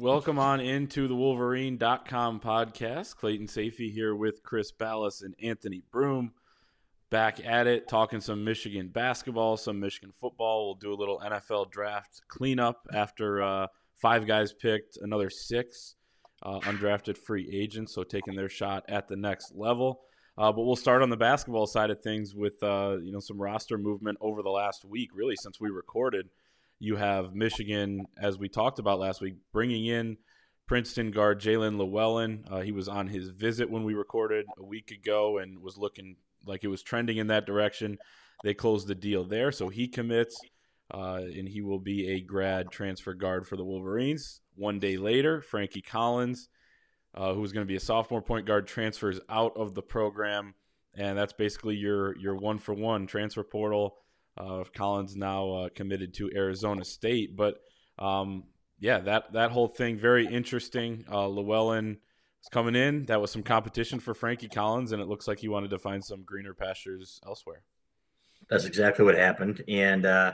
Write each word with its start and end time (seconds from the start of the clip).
Welcome 0.00 0.38
on 0.38 0.60
into 0.60 1.08
the 1.08 1.16
Wolverine.com 1.16 2.38
podcast. 2.38 3.16
Clayton 3.16 3.48
Sayfie 3.48 3.92
here 3.92 4.14
with 4.14 4.44
Chris 4.44 4.70
Balas 4.70 5.22
and 5.22 5.34
Anthony 5.42 5.82
Broome. 5.90 6.30
Back 7.10 7.44
at 7.44 7.66
it, 7.66 7.88
talking 7.88 8.20
some 8.20 8.44
Michigan 8.44 8.90
basketball, 8.90 9.56
some 9.56 9.80
Michigan 9.80 10.12
football. 10.20 10.66
We'll 10.66 10.74
do 10.76 10.92
a 10.92 10.94
little 10.94 11.18
NFL 11.18 11.72
draft 11.72 12.20
cleanup 12.28 12.86
after 12.94 13.42
uh, 13.42 13.66
five 13.96 14.24
guys 14.24 14.52
picked, 14.52 14.98
another 14.98 15.30
six 15.30 15.96
uh, 16.44 16.60
undrafted 16.60 17.18
free 17.18 17.50
agents, 17.52 17.92
so 17.92 18.04
taking 18.04 18.36
their 18.36 18.48
shot 18.48 18.84
at 18.88 19.08
the 19.08 19.16
next 19.16 19.52
level. 19.56 20.02
Uh, 20.38 20.52
but 20.52 20.62
we'll 20.62 20.76
start 20.76 21.02
on 21.02 21.10
the 21.10 21.16
basketball 21.16 21.66
side 21.66 21.90
of 21.90 22.00
things 22.02 22.36
with 22.36 22.62
uh, 22.62 22.98
you 23.02 23.10
know 23.10 23.18
some 23.18 23.36
roster 23.42 23.76
movement 23.76 24.16
over 24.20 24.44
the 24.44 24.48
last 24.48 24.84
week, 24.84 25.10
really 25.12 25.34
since 25.34 25.58
we 25.58 25.70
recorded. 25.70 26.28
You 26.80 26.96
have 26.96 27.34
Michigan, 27.34 28.06
as 28.20 28.38
we 28.38 28.48
talked 28.48 28.78
about 28.78 29.00
last 29.00 29.20
week, 29.20 29.34
bringing 29.52 29.86
in 29.86 30.16
Princeton 30.68 31.10
guard 31.10 31.40
Jaelin 31.40 31.76
Llewellyn. 31.76 32.44
Uh, 32.48 32.60
he 32.60 32.72
was 32.72 32.88
on 32.88 33.08
his 33.08 33.30
visit 33.30 33.68
when 33.68 33.84
we 33.84 33.94
recorded 33.94 34.46
a 34.58 34.64
week 34.64 34.92
ago 34.92 35.38
and 35.38 35.60
was 35.60 35.76
looking 35.76 36.16
like 36.46 36.62
it 36.62 36.68
was 36.68 36.82
trending 36.82 37.16
in 37.16 37.28
that 37.28 37.46
direction. 37.46 37.98
They 38.44 38.54
closed 38.54 38.86
the 38.86 38.94
deal 38.94 39.24
there, 39.24 39.50
so 39.50 39.68
he 39.68 39.88
commits, 39.88 40.38
uh, 40.92 41.22
and 41.22 41.48
he 41.48 41.62
will 41.62 41.80
be 41.80 42.10
a 42.10 42.20
grad 42.20 42.70
transfer 42.70 43.14
guard 43.14 43.48
for 43.48 43.56
the 43.56 43.64
Wolverines. 43.64 44.40
One 44.54 44.78
day 44.78 44.96
later, 44.98 45.42
Frankie 45.42 45.82
Collins, 45.82 46.48
uh, 47.14 47.34
who's 47.34 47.52
going 47.52 47.66
to 47.66 47.68
be 47.68 47.76
a 47.76 47.80
sophomore 47.80 48.22
point 48.22 48.46
guard, 48.46 48.68
transfers 48.68 49.18
out 49.28 49.56
of 49.56 49.74
the 49.74 49.82
program, 49.82 50.54
and 50.94 51.18
that's 51.18 51.32
basically 51.32 51.74
your 51.74 52.16
your 52.18 52.36
one 52.36 52.58
for 52.58 52.74
one 52.74 53.08
transfer 53.08 53.42
portal 53.42 53.96
uh, 54.38 54.64
Collins 54.74 55.16
now 55.16 55.50
uh, 55.50 55.68
committed 55.74 56.14
to 56.14 56.30
Arizona 56.34 56.84
State, 56.84 57.36
but 57.36 57.60
um, 57.98 58.44
yeah, 58.78 58.98
that 59.00 59.32
that 59.32 59.50
whole 59.50 59.68
thing 59.68 59.98
very 59.98 60.26
interesting. 60.26 61.04
Uh, 61.10 61.26
Llewellyn 61.26 61.98
was 62.40 62.48
coming 62.50 62.76
in. 62.76 63.04
That 63.06 63.20
was 63.20 63.30
some 63.30 63.42
competition 63.42 63.98
for 63.98 64.14
Frankie 64.14 64.48
Collins, 64.48 64.92
and 64.92 65.02
it 65.02 65.08
looks 65.08 65.26
like 65.26 65.40
he 65.40 65.48
wanted 65.48 65.70
to 65.70 65.78
find 65.78 66.04
some 66.04 66.22
greener 66.22 66.54
pastures 66.54 67.20
elsewhere. 67.26 67.62
That's 68.48 68.64
exactly 68.64 69.04
what 69.04 69.16
happened. 69.16 69.62
And 69.68 70.06
uh, 70.06 70.32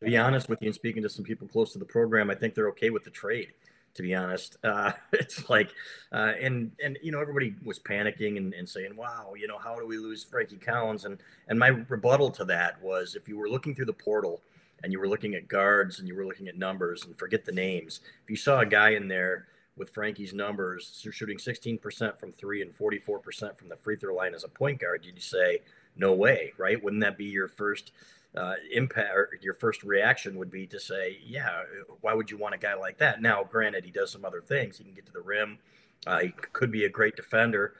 to 0.00 0.04
be 0.04 0.16
honest 0.16 0.48
with 0.48 0.60
you, 0.60 0.68
and 0.68 0.74
speaking 0.74 1.02
to 1.02 1.08
some 1.08 1.24
people 1.24 1.48
close 1.48 1.72
to 1.72 1.78
the 1.78 1.86
program, 1.86 2.30
I 2.30 2.34
think 2.34 2.54
they're 2.54 2.68
okay 2.68 2.90
with 2.90 3.04
the 3.04 3.10
trade 3.10 3.52
to 3.96 4.02
be 4.02 4.14
honest. 4.14 4.56
Uh, 4.66 4.92
it's 5.12 5.48
like, 5.48 5.70
uh, 6.12 6.32
and 6.40 6.72
and 6.82 6.98
you 7.00 7.12
know, 7.12 7.20
everybody 7.20 7.54
was 7.64 7.78
panicking 7.78 8.36
and, 8.36 8.52
and 8.52 8.68
saying, 8.68 8.94
"Wow, 8.96 9.34
you 9.38 9.46
know, 9.46 9.58
how 9.58 9.78
do 9.78 9.86
we 9.86 9.96
lose 9.96 10.24
Frankie 10.24 10.56
Collins?" 10.56 11.04
And 11.04 11.18
and 11.48 11.58
my 11.58 11.68
rebuttal 11.68 12.30
to 12.32 12.44
that 12.46 12.82
was, 12.82 13.14
if 13.14 13.28
you 13.28 13.38
were 13.38 13.48
looking 13.48 13.74
through 13.74 13.86
the 13.86 13.92
portal 13.92 14.42
and 14.82 14.92
you 14.92 14.98
were 14.98 15.08
looking 15.08 15.34
at 15.34 15.48
guards 15.48 15.98
and 16.00 16.08
you 16.08 16.16
were 16.16 16.26
looking 16.26 16.48
at 16.48 16.58
numbers 16.58 17.04
and 17.04 17.16
forget 17.16 17.44
the 17.44 17.52
names, 17.52 18.00
if 18.24 18.28
you 18.28 18.36
saw 18.36 18.60
a 18.60 18.66
guy 18.66 18.90
in 18.90 19.08
there 19.08 19.46
with 19.76 19.90
Frankie's 19.90 20.34
numbers, 20.34 21.06
shooting 21.12 21.38
16% 21.38 22.18
from 22.18 22.32
three 22.32 22.62
and 22.62 22.76
44% 22.76 23.56
from 23.56 23.68
the 23.68 23.76
free 23.76 23.96
throw 23.96 24.14
line 24.14 24.34
as 24.34 24.44
a 24.44 24.48
point 24.48 24.80
guard, 24.80 25.04
you'd 25.04 25.22
say, 25.22 25.60
"No 25.96 26.12
way!" 26.12 26.52
Right? 26.58 26.82
Wouldn't 26.82 27.02
that 27.02 27.16
be 27.16 27.26
your 27.26 27.48
first? 27.48 27.92
Uh, 28.36 28.54
impact 28.70 29.08
your 29.40 29.54
first 29.54 29.82
reaction 29.82 30.36
would 30.36 30.50
be 30.50 30.66
to 30.66 30.78
say, 30.78 31.18
yeah, 31.24 31.62
why 32.02 32.12
would 32.12 32.30
you 32.30 32.36
want 32.36 32.54
a 32.54 32.58
guy 32.58 32.74
like 32.74 32.98
that? 32.98 33.22
Now, 33.22 33.42
granted, 33.42 33.84
he 33.84 33.90
does 33.90 34.12
some 34.12 34.24
other 34.24 34.42
things. 34.42 34.76
He 34.76 34.84
can 34.84 34.92
get 34.92 35.06
to 35.06 35.12
the 35.12 35.22
rim. 35.22 35.58
Uh, 36.06 36.18
he 36.20 36.28
could 36.52 36.70
be 36.70 36.84
a 36.84 36.88
great 36.88 37.16
defender, 37.16 37.74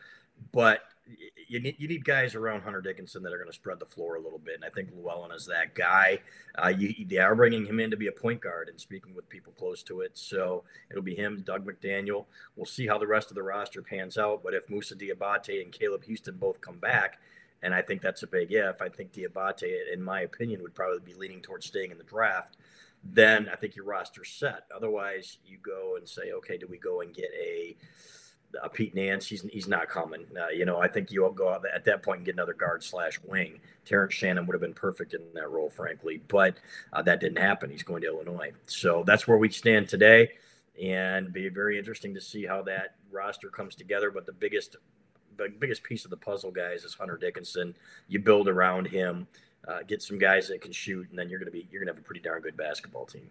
but 0.53 0.81
you 1.49 1.61
need 1.61 1.77
you 1.79 1.87
need 1.87 2.05
guys 2.05 2.35
around 2.35 2.63
Hunter 2.63 2.81
Dickinson 2.81 3.23
that 3.23 3.33
are 3.33 3.39
going 3.39 3.51
to 3.51 3.55
spread 3.55 3.79
the 3.79 3.87
floor 3.87 4.17
a 4.17 4.21
little 4.21 4.39
bit, 4.39 4.57
and 4.57 4.65
I 4.65 4.71
think 4.71 4.91
Llewellyn 4.93 5.31
is 5.31 5.47
that 5.47 5.75
guy. 5.75 6.21
Uh, 6.57 6.69
you, 6.69 7.07
they 7.07 7.19
are 7.19 7.37
bringing 7.37 7.65
him 7.65 7.79
in 7.79 7.91
to 7.91 7.97
be 7.97 8.09
a 8.09 8.13
point 8.13 8.41
guard 8.41 8.69
and 8.69 8.81
speaking 8.81 9.15
with 9.15 9.29
people 9.29 9.53
close 9.57 9.83
to 9.85 10.01
it, 10.01 10.13
so 10.15 10.65
it'll 10.91 11.03
be 11.03 11.15
him, 11.15 11.43
Doug 11.47 11.65
McDaniel. 11.65 12.27
We'll 12.57 12.67
see 12.67 12.87
how 12.87 12.99
the 12.99 13.07
rest 13.07 13.31
of 13.31 13.37
the 13.37 13.43
roster 13.43 13.83
pans 13.83 14.19
out, 14.19 14.43
but 14.43 14.55
if 14.55 14.69
Moussa 14.69 14.97
Diabate 14.97 15.63
and 15.63 15.73
Caleb 15.73 16.05
Houstan 16.05 16.39
both 16.39 16.61
come 16.61 16.79
back, 16.79 17.21
and 17.63 17.75
I 17.75 17.83
think 17.83 18.03
that's 18.03 18.23
a 18.23 18.27
big 18.27 18.53
if. 18.53 18.81
I 18.83 18.89
think 18.89 19.13
Diabate, 19.13 19.93
in 19.93 20.03
my 20.03 20.23
opinion, 20.23 20.63
would 20.63 20.75
probably 20.75 21.01
be 21.01 21.15
leaning 21.15 21.41
towards 21.41 21.67
staying 21.67 21.91
in 21.91 21.99
the 21.99 22.05
draft. 22.05 22.57
Then 23.05 23.49
I 23.53 23.57
think 23.57 23.77
your 23.77 23.85
roster's 23.85 24.31
set. 24.31 24.65
Otherwise, 24.75 25.39
you 25.45 25.59
go 25.59 25.97
and 25.97 26.09
say, 26.09 26.33
okay, 26.33 26.57
do 26.59 26.67
we 26.67 26.79
go 26.79 27.01
and 27.01 27.15
get 27.15 27.31
a 27.41 27.77
Pete 28.73 28.95
Nance? 28.95 29.27
He's 29.27 29.43
he's 29.43 29.69
not 29.69 29.89
coming. 29.89 30.25
Uh, 30.37 30.49
you 30.49 30.65
know, 30.65 30.79
I 30.79 30.89
think 30.89 31.11
you'll 31.11 31.31
go 31.31 31.49
out 31.49 31.65
at 31.73 31.85
that 31.85 32.03
point 32.03 32.19
and 32.19 32.27
get 32.27 32.35
another 32.35 32.55
guard 32.55 32.83
slash 32.83 33.21
wing. 33.25 33.61
Terrence 33.85 34.15
Shannon 34.15 34.47
would 34.47 34.55
have 34.55 34.61
been 34.61 34.75
perfect 34.75 35.15
in 35.15 35.21
that 35.35 35.51
role, 35.51 35.71
frankly, 35.71 36.23
but 36.29 36.57
uh, 36.93 37.03
that 37.03 37.21
didn't 37.21 37.39
happen. 37.39 37.71
He's 37.71 37.83
going 37.83 38.03
to 38.03 38.09
Illinois, 38.09 38.53
so 38.67 39.05
that's 39.07 39.29
where 39.29 39.39
we 39.39 39.51
stand 39.51 39.89
today, 39.89 40.31
and 40.83 41.33
be 41.33 41.49
very 41.49 41.79
interesting 41.79 42.15
to 42.15 42.21
see 42.21 42.45
how 42.45 42.63
that 42.63 42.97
roster 43.11 43.51
comes 43.51 43.75
together. 43.75 44.11
But 44.11 44.27
the 44.27 44.33
biggest 44.33 44.77
the 45.37 45.49
biggest 45.59 45.83
piece 45.83 46.05
of 46.05 46.11
the 46.11 46.17
puzzle, 46.17 46.51
guys, 46.51 46.85
is 46.85 46.95
Hunter 46.95 47.17
Dickinson. 47.17 47.75
You 48.09 48.19
build 48.19 48.49
around 48.49 48.87
him, 48.87 49.27
uh, 49.67 49.81
get 49.87 50.03
some 50.03 50.19
guys 50.19 50.49
that 50.49 50.61
can 50.61 50.73
shoot, 50.73 51.09
and 51.11 51.19
then 51.19 51.29
you're 51.29 51.39
gonna 51.39 51.51
be 51.51 51.67
you're 51.71 51.81
gonna 51.83 51.93
have 51.93 52.01
a 52.01 52.05
pretty 52.05 52.21
darn 52.21 52.43
good 52.43 52.57
basketball 52.57 53.07
team. 53.07 53.29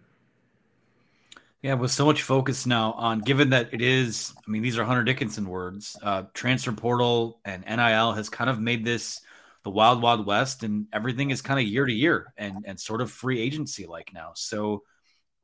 Yeah, 1.62 1.74
with 1.74 1.90
so 1.90 2.04
much 2.04 2.22
focus 2.22 2.66
now 2.66 2.92
on 2.92 3.20
given 3.20 3.50
that 3.50 3.72
it 3.72 3.80
is, 3.80 4.34
I 4.46 4.50
mean, 4.50 4.62
these 4.62 4.78
are 4.78 4.84
Hunter 4.84 5.02
Dickinson 5.02 5.48
words. 5.48 5.96
Uh, 6.02 6.24
transfer 6.34 6.72
portal 6.72 7.40
and 7.44 7.64
NIL 7.64 8.12
has 8.12 8.28
kind 8.28 8.50
of 8.50 8.60
made 8.60 8.84
this 8.84 9.20
the 9.64 9.70
wild, 9.70 10.00
wild 10.00 10.26
west, 10.26 10.62
and 10.62 10.86
everything 10.92 11.30
is 11.30 11.42
kind 11.42 11.58
of 11.58 11.66
year 11.66 11.84
to 11.84 11.92
year 11.92 12.32
and 12.36 12.64
and 12.66 12.78
sort 12.78 13.00
of 13.00 13.10
free 13.10 13.40
agency 13.40 13.86
like 13.86 14.12
now. 14.14 14.30
So 14.34 14.84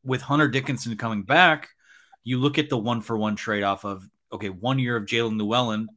with 0.05 0.21
Hunter 0.21 0.49
Dickinson 0.49 0.97
coming 0.97 1.23
back, 1.23 1.71
you 2.23 2.39
look 2.39 2.59
at 2.59 2.69
the 2.69 2.79
one 2.79 3.01
for 3.01 3.17
one 3.17 3.35
trade 3.35 3.65
off 3.65 3.85
of 3.85 4.09
okay, 4.33 4.49
one 4.49 4.79
year 4.79 4.97
of 4.97 5.07
Jaelin 5.07 5.39
Llewellyn 5.39 5.89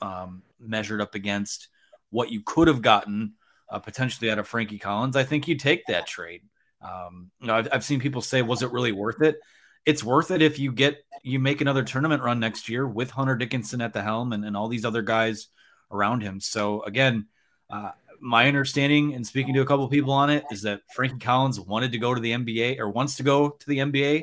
um, 0.00 0.42
measured 0.60 1.00
up 1.00 1.14
against 1.14 1.68
what 2.10 2.30
you 2.30 2.42
could 2.44 2.68
have 2.68 2.82
gotten 2.82 3.34
uh, 3.70 3.78
potentially 3.78 4.30
out 4.30 4.38
of 4.38 4.48
Frankie 4.48 4.78
Collins, 4.78 5.16
I 5.16 5.24
think 5.24 5.46
you 5.46 5.56
take 5.56 5.84
that 5.86 6.06
trade. 6.06 6.42
Um, 6.80 7.30
you 7.40 7.48
know, 7.48 7.54
I've, 7.54 7.68
I've 7.72 7.84
seen 7.84 8.00
people 8.00 8.22
say, 8.22 8.42
was 8.42 8.62
it 8.62 8.72
really 8.72 8.92
worth 8.92 9.22
it? 9.22 9.38
It's 9.84 10.04
worth 10.04 10.30
it 10.30 10.42
if 10.42 10.58
you 10.58 10.72
get 10.72 10.98
you 11.22 11.38
make 11.38 11.60
another 11.60 11.82
tournament 11.82 12.22
run 12.22 12.40
next 12.40 12.68
year 12.68 12.86
with 12.86 13.10
Hunter 13.10 13.36
Dickinson 13.36 13.80
at 13.80 13.92
the 13.92 14.02
helm 14.02 14.32
and, 14.32 14.44
and 14.44 14.56
all 14.56 14.68
these 14.68 14.84
other 14.84 15.02
guys 15.02 15.48
around 15.90 16.22
him. 16.22 16.40
So 16.40 16.82
again, 16.82 17.26
uh, 17.70 17.90
my 18.20 18.48
understanding 18.48 19.14
and 19.14 19.26
speaking 19.26 19.54
to 19.54 19.60
a 19.60 19.66
couple 19.66 19.88
people 19.88 20.12
on 20.12 20.30
it 20.30 20.44
is 20.50 20.62
that 20.62 20.80
Frankie 20.94 21.18
Collins 21.18 21.60
wanted 21.60 21.92
to 21.92 21.98
go 21.98 22.14
to 22.14 22.20
the 22.20 22.32
NBA 22.32 22.78
or 22.78 22.88
wants 22.88 23.16
to 23.16 23.22
go 23.22 23.50
to 23.50 23.66
the 23.66 23.78
NBA 23.78 24.22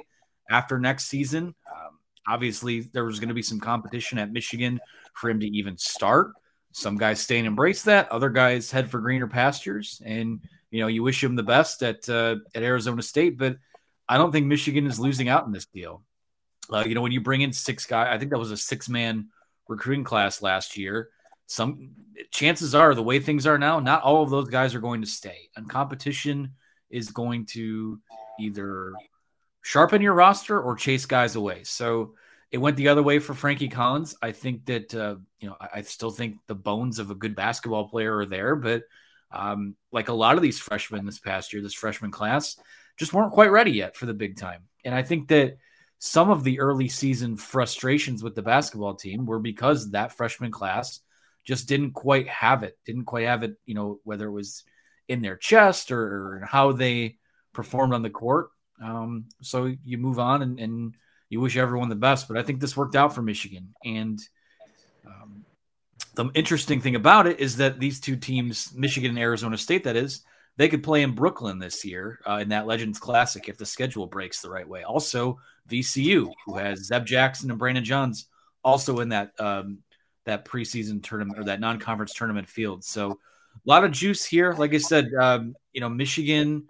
after 0.50 0.80
next 0.80 1.06
season. 1.06 1.56
Obviously, 2.28 2.82
there 2.82 3.06
was 3.06 3.20
going 3.20 3.30
to 3.30 3.36
be 3.36 3.42
some 3.44 3.60
competition 3.60 4.18
at 4.18 4.32
Michigan 4.32 4.80
for 5.14 5.30
him 5.30 5.40
to 5.40 5.48
even 5.48 5.78
start. 5.78 6.34
Some 6.72 6.98
guys 6.98 7.22
stay 7.22 7.38
and 7.38 7.48
embrace 7.48 7.84
that. 7.84 8.12
Other 8.12 8.30
guys 8.30 8.72
head 8.72 8.90
for 8.90 9.00
greener 9.00 9.28
pastures. 9.28 10.02
And, 10.04 10.42
you 10.72 10.82
know, 10.82 10.88
you 10.88 11.04
wish 11.04 11.24
him 11.24 11.36
the 11.36 11.44
best 11.44 11.84
at, 11.84 12.08
uh, 12.10 12.38
at 12.54 12.64
Arizona 12.64 13.02
State, 13.02 13.38
but 13.38 13.58
I 14.10 14.18
don't 14.18 14.32
think 14.32 14.46
Michigan 14.46 14.86
is 14.86 15.00
losing 15.00 15.30
out 15.30 15.46
in 15.46 15.52
this 15.52 15.66
deal. 15.66 16.04
Uh, 16.72 16.84
you 16.86 16.96
know, 16.96 17.02
when 17.02 17.12
you 17.12 17.22
bring 17.22 17.42
in 17.42 17.54
six 17.54 17.86
guys, 17.86 18.08
I 18.12 18.18
think 18.18 18.32
that 18.32 18.40
was 18.40 18.52
a 18.52 18.58
six 18.58 18.90
man 18.90 19.30
recruiting 19.68 20.04
class 20.04 20.42
last 20.42 20.78
year. 20.78 21.10
Some 21.48 21.92
chances 22.32 22.74
are 22.74 22.96
the 22.96 23.04
way 23.04 23.20
things 23.20 23.46
are 23.46 23.58
now, 23.58 23.80
not 23.80 24.02
all 24.02 24.24
of 24.24 24.30
those 24.30 24.50
guys 24.50 24.74
are 24.74 24.80
going 24.80 25.02
to 25.02 25.08
stay. 25.08 25.50
And 25.56 25.70
competition 25.70 26.54
is 26.90 27.12
going 27.12 27.46
to 27.48 28.00
either 28.40 28.94
sharpen 29.66 30.00
your 30.00 30.14
roster 30.14 30.62
or 30.62 30.76
chase 30.76 31.08
guys 31.08 31.36
away. 31.36 31.64
So 31.64 32.14
it 32.52 32.60
went 32.60 32.78
the 32.78 32.90
other 32.90 33.02
way 33.02 33.18
for 33.18 33.34
Frankie 33.34 33.68
Collins. 33.68 34.16
I 34.22 34.32
think 34.32 34.64
that 34.68 34.94
uh, 34.94 35.16
you 35.40 35.50
know 35.50 35.58
I, 35.60 35.70
I, 35.78 35.82
still 35.82 36.12
think 36.12 36.38
the 36.46 36.54
bones 36.54 37.00
of 37.00 37.10
a 37.10 37.16
good 37.16 37.36
basketball 37.36 37.90
player 37.90 38.16
are 38.16 38.28
there, 38.28 38.56
but 38.56 38.84
um, 39.32 39.76
like 39.92 40.08
a 40.08 40.14
lot 40.14 40.36
of 40.36 40.44
these 40.44 40.60
freshmen 40.60 41.04
this 41.04 41.18
past 41.18 41.52
year, 41.52 41.64
this 41.64 41.74
freshman 41.74 42.12
class 42.12 42.58
just 42.96 43.12
weren't 43.12 43.34
quite 43.34 43.50
ready 43.50 43.72
yet 43.72 43.96
for 43.96 44.06
the 44.06 44.14
big 44.14 44.38
time. 44.38 44.62
And 44.86 44.94
I 44.94 45.02
think 45.02 45.30
that 45.30 45.58
some 45.98 46.30
of 46.30 46.44
the 46.44 46.60
early 46.60 46.88
season 46.88 47.36
frustrations 47.36 48.22
with 48.22 48.36
the 48.36 48.44
basketball 48.44 48.94
team 48.94 49.26
were 49.26 49.40
because 49.40 49.90
that 49.92 50.16
freshman 50.16 50.52
class 50.52 51.00
just 51.44 51.68
didn't 51.68 51.94
quite 51.94 52.28
have 52.28 52.62
it, 52.62 52.78
didn't 52.86 53.06
quite 53.06 53.26
have 53.26 53.42
it. 53.42 53.56
You 53.66 53.74
know 53.74 54.00
whether 54.04 54.28
it 54.28 54.32
was 54.32 54.64
in 55.08 55.24
their 55.24 55.38
chest 55.38 55.92
or, 55.92 56.04
or 56.04 56.48
how 56.48 56.72
they 56.72 57.18
performed 57.52 57.96
on 57.96 58.04
the 58.04 58.12
court. 58.12 58.50
Um, 58.82 59.26
so 59.42 59.74
you 59.84 59.98
move 59.98 60.20
on 60.20 60.42
and, 60.42 60.60
and 60.60 60.96
you 61.30 61.40
wish 61.40 61.58
everyone 61.58 61.90
the 61.90 61.96
best. 61.96 62.28
But 62.28 62.38
I 62.38 62.44
think 62.44 62.60
this 62.60 62.78
worked 62.78 62.96
out 62.96 63.16
for 63.16 63.22
Michigan. 63.22 63.74
And 63.84 64.20
um, 65.06 65.46
the 66.16 66.30
interesting 66.34 66.82
thing 66.82 66.96
about 66.96 67.28
it 67.28 67.40
is 67.40 67.58
that 67.58 67.80
these 67.80 68.00
two 68.00 68.16
teams, 68.16 68.74
Michigan 68.74 69.12
and 69.12 69.20
Arizona 69.20 69.58
State, 69.58 69.84
that 69.86 69.96
is, 69.96 70.22
they 70.58 70.70
could 70.70 70.84
play 70.84 71.04
in 71.04 71.12
Brooklyn 71.12 71.60
this 71.60 71.84
year 71.84 72.20
uh, 72.26 72.38
in 72.42 72.50
that 72.50 72.68
Legends 72.68 73.00
Classic 73.00 73.50
if 73.50 73.58
the 73.58 73.66
schedule 73.66 74.08
breaks 74.08 74.42
the 74.42 74.50
right 74.50 74.68
way. 74.68 74.84
Also, 74.84 75.40
VCU, 75.70 76.32
who 76.46 76.58
has 76.58 76.86
Zeb 76.86 77.06
Jackson 77.06 77.50
and 77.50 77.60
Brandon 77.60 77.84
Johns, 77.84 78.28
also 78.64 79.00
in 79.00 79.10
that 79.10 79.32
um, 79.40 79.80
that 80.26 80.46
preseason 80.46 81.04
tournament 81.04 81.40
or 81.40 81.44
that 81.44 81.60
non-conference 81.60 82.14
tournament 82.14 82.50
field. 82.50 82.84
So 82.84 83.12
a 83.12 83.70
lot 83.70 83.84
of 83.84 83.92
juice 83.92 84.26
here. 84.26 84.54
Like 84.54 84.74
I 84.74 84.78
said, 84.78 85.12
um, 85.20 85.56
you 85.74 85.82
know, 85.82 85.90
Michigan 85.90 86.66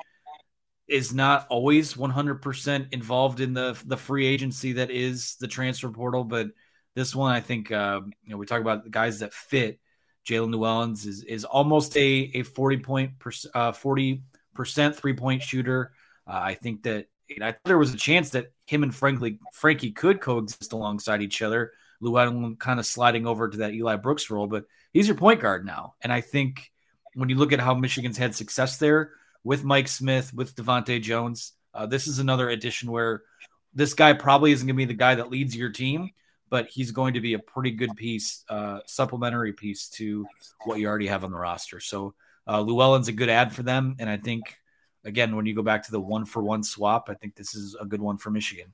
is 0.87 1.13
not 1.13 1.47
always 1.49 1.95
100% 1.95 2.93
involved 2.93 3.39
in 3.39 3.53
the 3.53 3.77
the 3.85 3.97
free 3.97 4.27
agency 4.27 4.73
that 4.73 4.91
is 4.91 5.35
the 5.39 5.47
transfer 5.47 5.89
portal, 5.89 6.23
but 6.23 6.47
this 6.95 7.15
one 7.15 7.33
I 7.33 7.41
think 7.41 7.71
uh, 7.71 8.01
you 8.23 8.31
know 8.31 8.37
we 8.37 8.45
talk 8.45 8.61
about 8.61 8.83
the 8.83 8.89
guys 8.89 9.19
that 9.19 9.33
fit. 9.33 9.79
Jaelin 10.27 10.51
Llewellyn's 10.51 11.05
is 11.05 11.23
is 11.23 11.45
almost 11.45 11.95
a 11.97 12.31
a 12.33 12.43
40 12.43 12.77
point 12.77 13.19
per, 13.19 13.31
uh, 13.53 13.71
40 13.71 14.23
percent 14.53 14.95
three 14.95 15.13
point 15.13 15.43
shooter. 15.43 15.91
Uh, 16.27 16.39
I 16.41 16.53
think 16.55 16.83
that 16.83 17.07
you 17.27 17.39
know, 17.39 17.47
I 17.47 17.55
there 17.65 17.77
was 17.77 17.93
a 17.93 17.97
chance 17.97 18.31
that 18.31 18.51
him 18.65 18.83
and 18.83 18.93
Frankly 18.93 19.39
Frankie 19.53 19.91
could 19.91 20.21
coexist 20.21 20.73
alongside 20.73 21.21
each 21.21 21.41
other. 21.41 21.73
Llewellyn 22.01 22.57
kind 22.57 22.79
of 22.79 22.85
sliding 22.85 23.25
over 23.25 23.49
to 23.49 23.57
that 23.57 23.73
Eli 23.73 23.95
Brooks 23.95 24.29
role, 24.29 24.47
but 24.47 24.65
he's 24.93 25.07
your 25.07 25.15
point 25.15 25.41
guard 25.41 25.65
now, 25.65 25.95
and 26.01 26.11
I 26.11 26.21
think 26.21 26.71
when 27.13 27.29
you 27.29 27.35
look 27.35 27.53
at 27.53 27.59
how 27.59 27.73
Michigan's 27.73 28.17
had 28.17 28.35
success 28.35 28.77
there 28.77 29.11
with 29.45 29.63
Mike 29.63 29.87
Smith, 29.87 30.33
with 30.33 30.55
DeVante 30.55 31.01
Jones. 31.01 31.53
Uh, 31.73 31.85
this 31.85 32.07
is 32.07 32.19
another 32.19 32.49
addition 32.49 32.91
where 32.91 33.21
this 33.73 33.93
guy 33.93 34.11
probably 34.11 34.51
isn't 34.51 34.65
going 34.65 34.75
to 34.75 34.77
be 34.77 34.85
the 34.85 34.93
guy 34.93 35.15
that 35.15 35.29
leads 35.29 35.55
your 35.55 35.69
team, 35.69 36.09
but 36.49 36.67
he's 36.67 36.91
going 36.91 37.13
to 37.13 37.21
be 37.21 37.35
a 37.35 37.39
pretty 37.39 37.71
good 37.71 37.95
piece, 37.95 38.43
uh, 38.49 38.79
supplementary 38.87 39.53
piece 39.53 39.87
to 39.89 40.25
what 40.65 40.79
you 40.79 40.87
already 40.87 41.07
have 41.07 41.23
on 41.23 41.31
the 41.31 41.37
roster. 41.37 41.79
So 41.79 42.15
uh, 42.47 42.59
Llewellyn's 42.59 43.07
a 43.07 43.13
good 43.13 43.29
ad 43.29 43.53
for 43.53 43.63
them, 43.63 43.95
and 43.99 44.09
I 44.09 44.17
think 44.17 44.57
again 45.05 45.35
when 45.35 45.45
you 45.45 45.53
go 45.53 45.61
back 45.61 45.83
to 45.83 45.91
the 45.91 46.01
one 46.01 46.25
for 46.25 46.41
one 46.41 46.63
swap, 46.63 47.07
I 47.09 47.13
think 47.13 47.35
this 47.35 47.53
is 47.53 47.77
a 47.79 47.85
good 47.85 48.01
one 48.01 48.17
for 48.17 48.31
Michigan. 48.31 48.73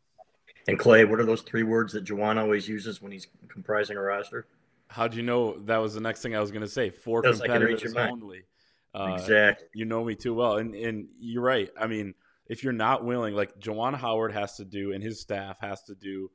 And 0.67 0.79
Clay, 0.79 1.03
what 1.03 1.19
are 1.19 1.25
those 1.25 1.41
three 1.41 1.63
words 1.63 1.91
that 1.94 2.06
Juwan 2.06 2.38
always 2.38 2.67
uses 2.67 3.01
when 3.01 3.12
he's 3.12 3.27
comprising 3.50 3.97
a 3.97 4.01
roster? 4.01 4.47
How'd 4.88 5.15
you 5.15 5.24
know 5.24 5.59
that 5.65 5.77
was 5.77 5.95
the 5.95 6.01
next 6.01 6.21
thing 6.21 6.35
I 6.35 6.39
was 6.39 6.51
going 6.51 6.62
to 6.62 6.67
say? 6.67 6.91
For 6.91 7.21
competitors 7.21 7.94
only. 7.95 8.44
Uh, 8.93 9.15
exactly. 9.17 9.67
You 9.73 9.85
know 9.85 10.03
me 10.03 10.15
too 10.15 10.33
well, 10.33 10.57
and 10.57 10.75
and 10.75 11.07
you're 11.19 11.43
right. 11.43 11.69
I 11.79 11.88
mean, 11.88 12.13
if 12.47 12.63
you're 12.63 12.73
not 12.73 13.05
willing, 13.05 13.33
like 13.33 13.57
Juwan 13.59 13.95
Howard 13.95 14.33
has 14.33 14.57
to 14.57 14.65
do, 14.65 14.91
and 14.91 15.03
his 15.03 15.21
staff 15.21 15.57
has 15.61 15.81
to 15.83 15.95
do 15.95 16.29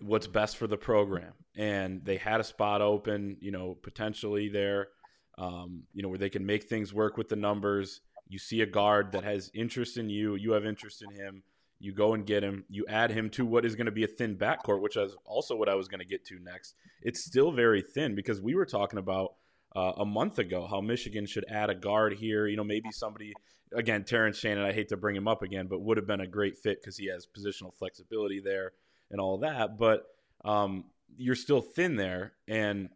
what's 0.00 0.26
best 0.26 0.56
for 0.56 0.66
the 0.66 0.76
program, 0.76 1.32
and 1.56 2.04
they 2.04 2.16
had 2.16 2.40
a 2.40 2.44
spot 2.44 2.82
open, 2.82 3.38
you 3.40 3.50
know, 3.50 3.76
potentially 3.82 4.48
there, 4.48 4.88
um, 5.38 5.84
you 5.94 6.02
know, 6.02 6.08
where 6.08 6.18
they 6.18 6.28
can 6.28 6.44
make 6.44 6.64
things 6.64 6.92
work 6.92 7.16
with 7.16 7.28
the 7.28 7.36
numbers. 7.36 8.02
You 8.28 8.38
see 8.38 8.60
a 8.60 8.66
guard 8.66 9.12
that 9.12 9.24
has 9.24 9.50
interest 9.54 9.96
in 9.96 10.08
you, 10.10 10.34
you 10.36 10.52
have 10.52 10.64
interest 10.66 11.02
in 11.02 11.10
him. 11.10 11.42
You 11.82 11.94
go 11.94 12.12
and 12.12 12.26
get 12.26 12.44
him. 12.44 12.64
You 12.68 12.84
add 12.88 13.10
him 13.10 13.30
to 13.30 13.46
what 13.46 13.64
is 13.64 13.74
going 13.74 13.86
to 13.86 13.90
be 13.90 14.04
a 14.04 14.06
thin 14.06 14.36
backcourt, 14.36 14.82
which 14.82 14.98
is 14.98 15.16
also 15.24 15.56
what 15.56 15.70
I 15.70 15.74
was 15.74 15.88
going 15.88 16.00
to 16.00 16.06
get 16.06 16.26
to 16.26 16.38
next. 16.38 16.74
It's 17.00 17.24
still 17.24 17.50
very 17.50 17.80
thin 17.80 18.14
because 18.14 18.38
we 18.38 18.54
were 18.54 18.66
talking 18.66 18.98
about 18.98 19.36
uh, 19.74 19.92
a 19.98 20.04
month 20.04 20.38
ago 20.38 20.66
how 20.68 20.80
Michigan 20.80 21.26
should 21.26 21.44
add 21.48 21.70
a 21.70 21.74
guard 21.74 22.14
here. 22.14 22.46
You 22.46 22.56
know, 22.56 22.64
maybe 22.64 22.90
somebody 22.92 23.34
again, 23.74 24.04
Terrence 24.04 24.38
Shannon. 24.38 24.64
I 24.64 24.72
hate 24.72 24.88
to 24.88 24.96
bring 24.96 25.16
him 25.16 25.28
up 25.28 25.42
again, 25.42 25.66
but 25.68 25.80
would 25.80 25.96
have 25.96 26.06
been 26.06 26.20
a 26.20 26.26
great 26.26 26.58
fit 26.58 26.80
because 26.80 26.96
he 26.96 27.08
has 27.08 27.26
positional 27.26 27.74
flexibility 27.74 28.40
there 28.40 28.72
and 29.10 29.20
all 29.20 29.38
that. 29.38 29.78
But 29.78 30.06
um, 30.44 30.84
you're 31.16 31.34
still 31.34 31.60
thin 31.60 31.96
there, 31.96 32.32
and 32.48 32.88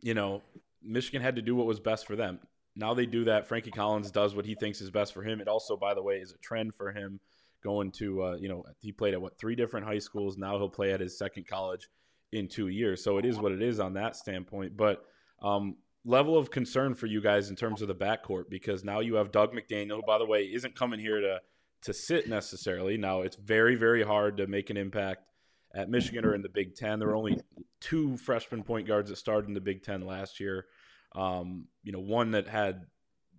you 0.00 0.14
know, 0.14 0.42
Michigan 0.82 1.22
had 1.22 1.36
to 1.36 1.42
do 1.42 1.54
what 1.54 1.66
was 1.66 1.80
best 1.80 2.06
for 2.06 2.16
them. 2.16 2.38
Now 2.74 2.94
they 2.94 3.06
do 3.06 3.24
that. 3.24 3.48
Frankie 3.48 3.70
Collins 3.70 4.10
does 4.10 4.34
what 4.34 4.44
he 4.44 4.54
thinks 4.54 4.80
is 4.80 4.90
best 4.90 5.14
for 5.14 5.22
him. 5.22 5.40
It 5.40 5.48
also, 5.48 5.76
by 5.76 5.94
the 5.94 6.02
way, 6.02 6.16
is 6.16 6.32
a 6.32 6.38
trend 6.38 6.74
for 6.74 6.92
him 6.92 7.20
going 7.62 7.90
to 7.90 8.22
uh, 8.22 8.36
you 8.36 8.48
know 8.48 8.64
he 8.78 8.92
played 8.92 9.14
at 9.14 9.20
what 9.20 9.38
three 9.38 9.56
different 9.56 9.86
high 9.86 9.98
schools. 9.98 10.36
Now 10.36 10.58
he'll 10.58 10.68
play 10.68 10.92
at 10.92 11.00
his 11.00 11.18
second 11.18 11.46
college 11.46 11.88
in 12.32 12.48
two 12.48 12.68
years. 12.68 13.02
So 13.02 13.18
it 13.18 13.24
is 13.24 13.38
what 13.38 13.52
it 13.52 13.62
is 13.62 13.80
on 13.80 13.94
that 13.94 14.16
standpoint. 14.16 14.76
But 14.76 15.04
um, 15.42 15.76
level 16.06 16.38
of 16.38 16.50
concern 16.50 16.94
for 16.94 17.06
you 17.06 17.20
guys 17.20 17.50
in 17.50 17.56
terms 17.56 17.82
of 17.82 17.88
the 17.88 17.94
backcourt 17.94 18.44
because 18.48 18.84
now 18.84 19.00
you 19.00 19.16
have 19.16 19.32
Doug 19.32 19.52
McDaniel, 19.52 19.96
who, 19.96 20.02
by 20.06 20.18
the 20.18 20.24
way, 20.24 20.44
isn't 20.44 20.76
coming 20.76 21.00
here 21.00 21.20
to 21.20 21.40
to 21.82 21.92
sit 21.92 22.28
necessarily. 22.28 22.96
Now 22.96 23.22
it's 23.22 23.36
very 23.36 23.74
very 23.74 24.02
hard 24.02 24.38
to 24.38 24.46
make 24.46 24.70
an 24.70 24.76
impact 24.76 25.22
at 25.74 25.90
Michigan 25.90 26.24
or 26.24 26.34
in 26.34 26.42
the 26.42 26.48
Big 26.48 26.74
Ten. 26.74 26.98
There 26.98 27.08
were 27.08 27.16
only 27.16 27.38
two 27.80 28.16
freshman 28.16 28.62
point 28.62 28.86
guards 28.86 29.10
that 29.10 29.16
started 29.16 29.48
in 29.48 29.54
the 29.54 29.60
Big 29.60 29.82
Ten 29.82 30.00
last 30.00 30.40
year. 30.40 30.66
Um, 31.14 31.66
you 31.82 31.92
know, 31.92 32.00
one 32.00 32.30
that 32.32 32.48
had 32.48 32.86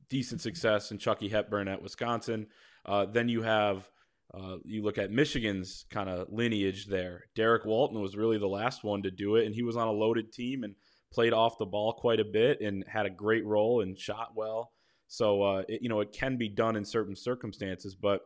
decent 0.09 0.41
success 0.41 0.91
in 0.91 0.97
Chucky 0.97 1.29
Hepburn 1.29 1.67
at 1.67 1.81
Wisconsin. 1.81 2.47
Uh, 2.85 3.05
then 3.05 3.29
you 3.29 3.41
have 3.41 3.89
uh, 4.33 4.57
you 4.65 4.83
look 4.83 4.97
at 4.97 5.11
Michigan's 5.11 5.85
kind 5.89 6.09
of 6.09 6.27
lineage 6.29 6.85
there. 6.87 7.25
Derrick 7.33 7.65
Walton 7.65 8.01
was 8.01 8.17
really 8.17 8.37
the 8.37 8.47
last 8.47 8.83
one 8.83 9.01
to 9.03 9.11
do 9.11 9.35
it, 9.37 9.45
and 9.45 9.55
he 9.55 9.63
was 9.63 9.77
on 9.77 9.87
a 9.87 9.91
loaded 9.91 10.33
team 10.33 10.63
and 10.63 10.75
played 11.11 11.33
off 11.33 11.57
the 11.57 11.65
ball 11.65 11.93
quite 11.93 12.19
a 12.19 12.25
bit 12.25 12.61
and 12.61 12.83
had 12.87 13.05
a 13.05 13.09
great 13.11 13.45
role 13.45 13.81
and 13.81 13.97
shot 13.97 14.33
well. 14.35 14.71
So 15.07 15.41
uh, 15.41 15.63
it, 15.69 15.81
you 15.81 15.89
know 15.89 16.01
it 16.01 16.11
can 16.11 16.37
be 16.37 16.49
done 16.49 16.75
in 16.75 16.85
certain 16.85 17.15
circumstances, 17.15 17.95
but 17.95 18.21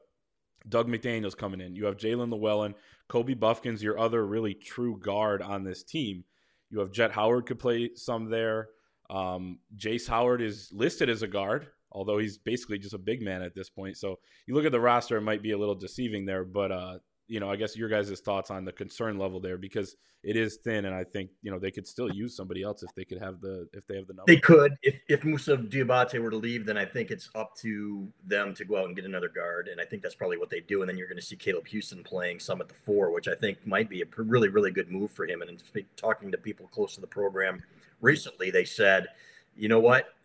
Doug 0.67 0.87
McDaniel's 0.87 1.35
coming 1.35 1.61
in. 1.61 1.75
You 1.75 1.85
have 1.85 1.97
Jaelin 1.97 2.31
Llewellyn, 2.31 2.75
Kobe 3.07 3.33
Bufkin's 3.33 3.83
your 3.83 3.99
other 3.99 4.25
really 4.25 4.53
true 4.53 4.99
guard 4.99 5.41
on 5.41 5.63
this 5.63 5.83
team. 5.83 6.23
You 6.69 6.79
have 6.79 6.91
Jett 6.91 7.11
Howard 7.11 7.45
could 7.45 7.59
play 7.59 7.91
some 7.95 8.29
there. 8.29 8.69
Um, 9.09 9.59
Jace 9.75 10.07
Howard 10.07 10.41
is 10.41 10.69
listed 10.71 11.09
as 11.09 11.21
a 11.21 11.27
guard, 11.27 11.67
although 11.91 12.17
he's 12.17 12.37
basically 12.37 12.79
just 12.79 12.93
a 12.93 12.99
big 12.99 13.21
man 13.21 13.41
at 13.41 13.53
this 13.53 13.69
point. 13.69 13.97
So 13.97 14.19
you 14.47 14.55
look 14.55 14.65
at 14.65 14.71
the 14.71 14.79
roster, 14.79 15.17
it 15.17 15.21
might 15.21 15.43
be 15.43 15.51
a 15.51 15.57
little 15.57 15.75
deceiving 15.75 16.25
there, 16.25 16.45
but 16.45 16.71
uh, 16.71 16.97
you 17.31 17.39
know, 17.39 17.49
I 17.49 17.55
guess 17.55 17.77
your 17.77 17.87
guys' 17.87 18.19
thoughts 18.19 18.51
on 18.51 18.65
the 18.65 18.73
concern 18.73 19.17
level 19.17 19.39
there 19.39 19.57
because 19.57 19.95
it 20.21 20.35
is 20.35 20.57
thin, 20.57 20.83
and 20.83 20.93
I 20.93 21.05
think 21.05 21.29
you 21.41 21.49
know 21.49 21.59
they 21.59 21.71
could 21.71 21.87
still 21.87 22.11
use 22.11 22.35
somebody 22.35 22.61
else 22.61 22.83
if 22.83 22.93
they 22.93 23.05
could 23.05 23.19
have 23.19 23.39
the 23.39 23.69
if 23.71 23.87
they 23.87 23.95
have 23.95 24.07
the 24.07 24.13
number. 24.13 24.25
They 24.27 24.37
could 24.37 24.75
if 24.83 24.95
if 25.07 25.23
Moussa 25.23 25.55
Diabate 25.55 26.21
were 26.21 26.29
to 26.29 26.35
leave, 26.35 26.65
then 26.65 26.75
I 26.77 26.83
think 26.83 27.09
it's 27.09 27.29
up 27.33 27.55
to 27.59 28.05
them 28.27 28.53
to 28.55 28.65
go 28.65 28.75
out 28.75 28.87
and 28.87 28.97
get 28.97 29.05
another 29.05 29.29
guard, 29.29 29.69
and 29.69 29.79
I 29.79 29.85
think 29.85 30.03
that's 30.03 30.13
probably 30.13 30.39
what 30.39 30.49
they 30.49 30.59
do. 30.59 30.81
And 30.81 30.89
then 30.89 30.97
you're 30.97 31.07
going 31.07 31.21
to 31.21 31.25
see 31.25 31.37
Caleb 31.37 31.69
Houstan 31.69 32.03
playing 32.03 32.41
some 32.41 32.59
at 32.59 32.67
the 32.67 32.75
four, 32.85 33.11
which 33.11 33.29
I 33.29 33.35
think 33.35 33.65
might 33.65 33.89
be 33.89 34.01
a 34.01 34.05
really 34.17 34.49
really 34.49 34.71
good 34.71 34.91
move 34.91 35.09
for 35.09 35.25
him. 35.25 35.41
And 35.41 35.49
in 35.73 35.85
talking 35.95 36.33
to 36.33 36.37
people 36.37 36.67
close 36.67 36.95
to 36.95 37.01
the 37.01 37.07
program 37.07 37.63
recently, 38.01 38.51
they 38.51 38.65
said, 38.65 39.07
you 39.55 39.69
know 39.69 39.79
what, 39.79 40.15